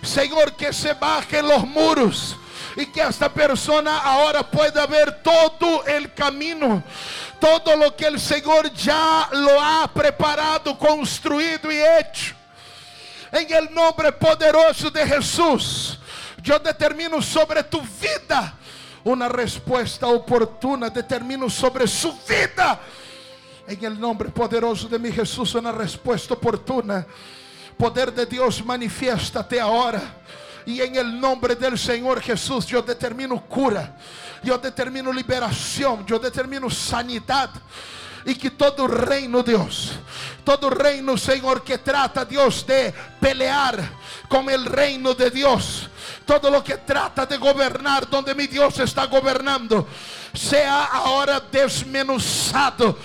Señor, 0.02 0.54
que 0.54 0.72
se 0.72 0.94
bajen 0.94 1.46
los 1.48 1.66
muros. 1.66 2.36
Y 2.76 2.86
que 2.86 3.02
esta 3.02 3.32
persona 3.32 3.98
ahora 3.98 4.48
pueda 4.48 4.86
ver 4.86 5.22
todo 5.22 5.84
el 5.86 6.14
camino. 6.14 6.82
Todo 7.40 7.74
lo 7.76 7.96
que 7.96 8.06
el 8.06 8.20
Señor 8.20 8.72
ya 8.72 9.28
lo 9.32 9.60
ha 9.60 9.90
preparado, 9.92 10.78
construido 10.78 11.70
y 11.72 11.78
hecho. 11.78 12.34
En 13.32 13.52
el 13.52 13.74
nombre 13.74 14.12
poderoso 14.12 14.90
de 14.90 15.04
Jesús. 15.06 15.98
Yo 16.42 16.58
determino 16.58 17.20
sobre 17.20 17.62
tu 17.64 17.82
vida 17.82 18.54
una 19.04 19.28
respuesta 19.28 20.06
oportuna. 20.06 20.90
Determino 20.90 21.48
sobre 21.48 21.86
su 21.86 22.12
vida. 22.28 22.80
En 23.66 23.84
el 23.84 24.00
nombre 24.00 24.30
poderoso 24.30 24.88
de 24.88 24.98
mi 24.98 25.12
Jesús, 25.12 25.54
una 25.54 25.72
respuesta 25.72 26.34
oportuna. 26.34 27.06
Poder 27.76 28.12
de 28.12 28.26
Dios, 28.26 28.64
manifiéstate 28.64 29.60
ahora. 29.60 30.02
Y 30.66 30.80
en 30.80 30.96
el 30.96 31.20
nombre 31.20 31.54
del 31.54 31.78
Señor 31.78 32.20
Jesús, 32.20 32.66
yo 32.66 32.82
determino 32.82 33.40
cura. 33.42 33.96
Yo 34.42 34.58
determino 34.58 35.12
liberación. 35.12 36.04
Yo 36.06 36.18
determino 36.18 36.68
sanidad 36.68 37.50
y 38.24 38.34
que 38.34 38.50
todo 38.50 38.86
reino, 38.86 39.42
Dios, 39.42 39.92
todo 40.44 40.70
reino, 40.70 41.16
Señor, 41.16 41.62
que 41.62 41.78
trata, 41.78 42.24
Dios, 42.24 42.66
de 42.66 42.92
pelear 43.20 43.80
con 44.28 44.48
el 44.50 44.66
reino 44.66 45.14
de 45.14 45.30
Dios, 45.30 45.88
todo 46.26 46.50
lo 46.50 46.62
que 46.62 46.76
trata 46.76 47.26
de 47.26 47.36
gobernar 47.36 48.08
donde 48.08 48.34
mi 48.34 48.46
Dios 48.46 48.78
está 48.78 49.06
gobernando, 49.06 49.86
sea 50.34 50.84
ahora 50.84 51.40
desmenuzado. 51.40 52.96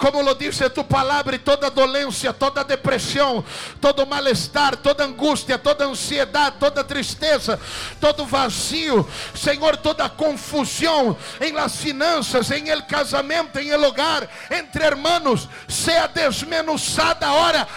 Como 0.00 0.22
lo 0.22 0.34
dice 0.34 0.70
tu 0.70 0.82
palavra, 0.82 1.36
e 1.36 1.38
toda 1.38 1.70
dolência, 1.70 2.32
toda 2.32 2.64
depressão, 2.64 3.44
todo 3.82 4.06
mal-estar, 4.06 4.74
toda 4.78 5.04
angústia, 5.04 5.58
toda 5.58 5.84
ansiedade, 5.84 6.56
toda 6.58 6.82
tristeza, 6.82 7.60
todo 8.00 8.24
vazio, 8.24 9.06
Senhor, 9.34 9.76
toda 9.76 10.08
confusão 10.08 11.18
em 11.38 11.52
las 11.52 11.76
finanças, 11.76 12.50
em 12.50 12.70
el 12.70 12.86
casamento, 12.86 13.58
em 13.58 13.68
el 13.68 13.84
hogar, 13.84 14.26
entre 14.50 14.86
hermanos, 14.86 15.46
sea 15.68 16.08
desmenuzada 16.08 17.26
ahora, 17.26 17.68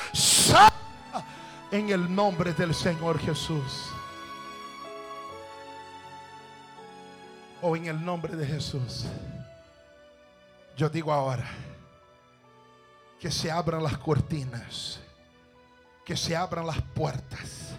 em 1.73 1.91
el 1.91 2.07
nombre 2.07 2.53
del 2.53 2.73
Senhor 2.73 3.19
Jesus. 3.19 3.92
Ou 7.63 7.77
em 7.77 7.87
el 7.87 7.95
nombre 7.95 8.35
de 8.35 8.45
Jesus. 8.45 9.05
Eu 10.77 10.89
digo 10.89 11.11
agora 11.13 11.47
que 13.21 13.31
se 13.31 13.49
abran 13.49 13.81
las 13.81 13.97
cortinas, 13.97 14.99
que 16.05 16.17
se 16.17 16.35
abran 16.35 16.67
las 16.67 16.81
puertas 16.93 17.69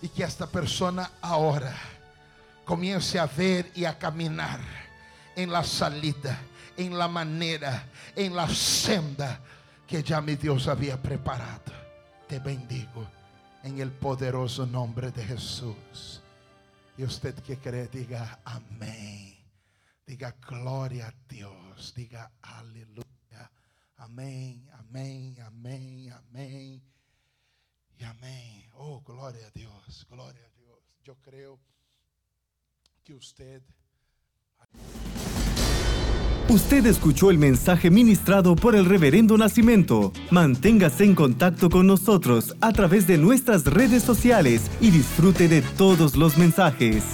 y 0.00 0.08
que 0.08 0.24
esta 0.24 0.46
persona 0.46 1.10
ahora 1.20 1.74
comience 2.64 3.18
a 3.18 3.26
ver 3.26 3.70
y 3.74 3.84
a 3.84 3.98
caminar 3.98 4.60
en 5.36 5.52
la 5.52 5.64
salida, 5.64 6.38
en 6.74 6.96
la 6.96 7.08
manera, 7.08 7.84
en 8.16 8.34
la 8.34 8.48
senda 8.48 9.38
que 9.86 10.02
ya 10.02 10.22
mi 10.22 10.36
Dios 10.36 10.66
había 10.66 10.96
preparado. 10.96 11.72
Te 12.26 12.38
bendigo 12.38 13.06
en 13.62 13.80
el 13.80 13.90
poderoso 13.90 14.64
nombre 14.64 15.10
de 15.10 15.24
Jesús. 15.24 16.22
Y 16.98 17.04
usted 17.04 17.32
que 17.44 17.56
cree, 17.56 17.86
diga 17.86 18.40
amén. 18.44 19.38
Diga 20.04 20.32
gloria 20.32 21.06
a 21.06 21.14
Dios. 21.28 21.94
Diga 21.94 22.32
aleluya. 22.42 23.52
Amém, 23.98 24.68
amém, 24.72 25.40
amém, 25.40 26.10
amém 26.10 26.82
e 27.96 28.04
amém. 28.04 28.68
Oh, 28.74 29.00
glória 29.00 29.46
a 29.46 29.50
Deus, 29.50 30.04
glória 30.10 30.44
a 30.44 30.48
Deus. 30.58 30.82
Eu 31.04 31.14
creio 31.22 31.60
que 33.04 33.14
usted. 33.14 33.62
Usted 36.48 36.86
escuchó 36.86 37.30
el 37.30 37.36
mensaje 37.36 37.90
ministrado 37.90 38.56
por 38.56 38.74
el 38.74 38.86
Reverendo 38.86 39.36
Nacimiento. 39.36 40.14
Manténgase 40.30 41.04
en 41.04 41.14
contacto 41.14 41.68
con 41.68 41.86
nosotros 41.86 42.56
a 42.62 42.72
través 42.72 43.06
de 43.06 43.18
nuestras 43.18 43.66
redes 43.66 44.02
sociales 44.02 44.70
y 44.80 44.90
disfrute 44.90 45.46
de 45.46 45.60
todos 45.60 46.16
los 46.16 46.38
mensajes. 46.38 47.04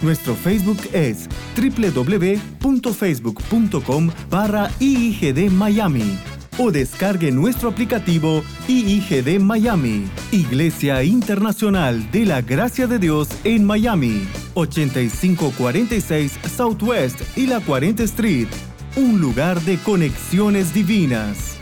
Nuestro 0.00 0.36
Facebook 0.36 0.78
es 0.92 1.28
www.facebook.com 1.56 4.10
barra 4.30 4.70
IIGD 4.78 5.50
Miami 5.50 6.16
o 6.58 6.70
descargue 6.70 7.32
nuestro 7.32 7.70
aplicativo 7.70 8.42
IIGD 8.66 9.40
Miami, 9.40 10.04
Iglesia 10.32 11.02
Internacional 11.04 12.10
de 12.10 12.26
la 12.26 12.42
Gracia 12.42 12.86
de 12.86 12.98
Dios 12.98 13.28
en 13.44 13.64
Miami, 13.64 14.28
8546 14.54 16.38
Southwest 16.56 17.20
y 17.36 17.46
la 17.46 17.60
40 17.60 18.02
Street, 18.02 18.48
un 18.96 19.20
lugar 19.20 19.60
de 19.62 19.76
conexiones 19.78 20.72
divinas. 20.72 21.57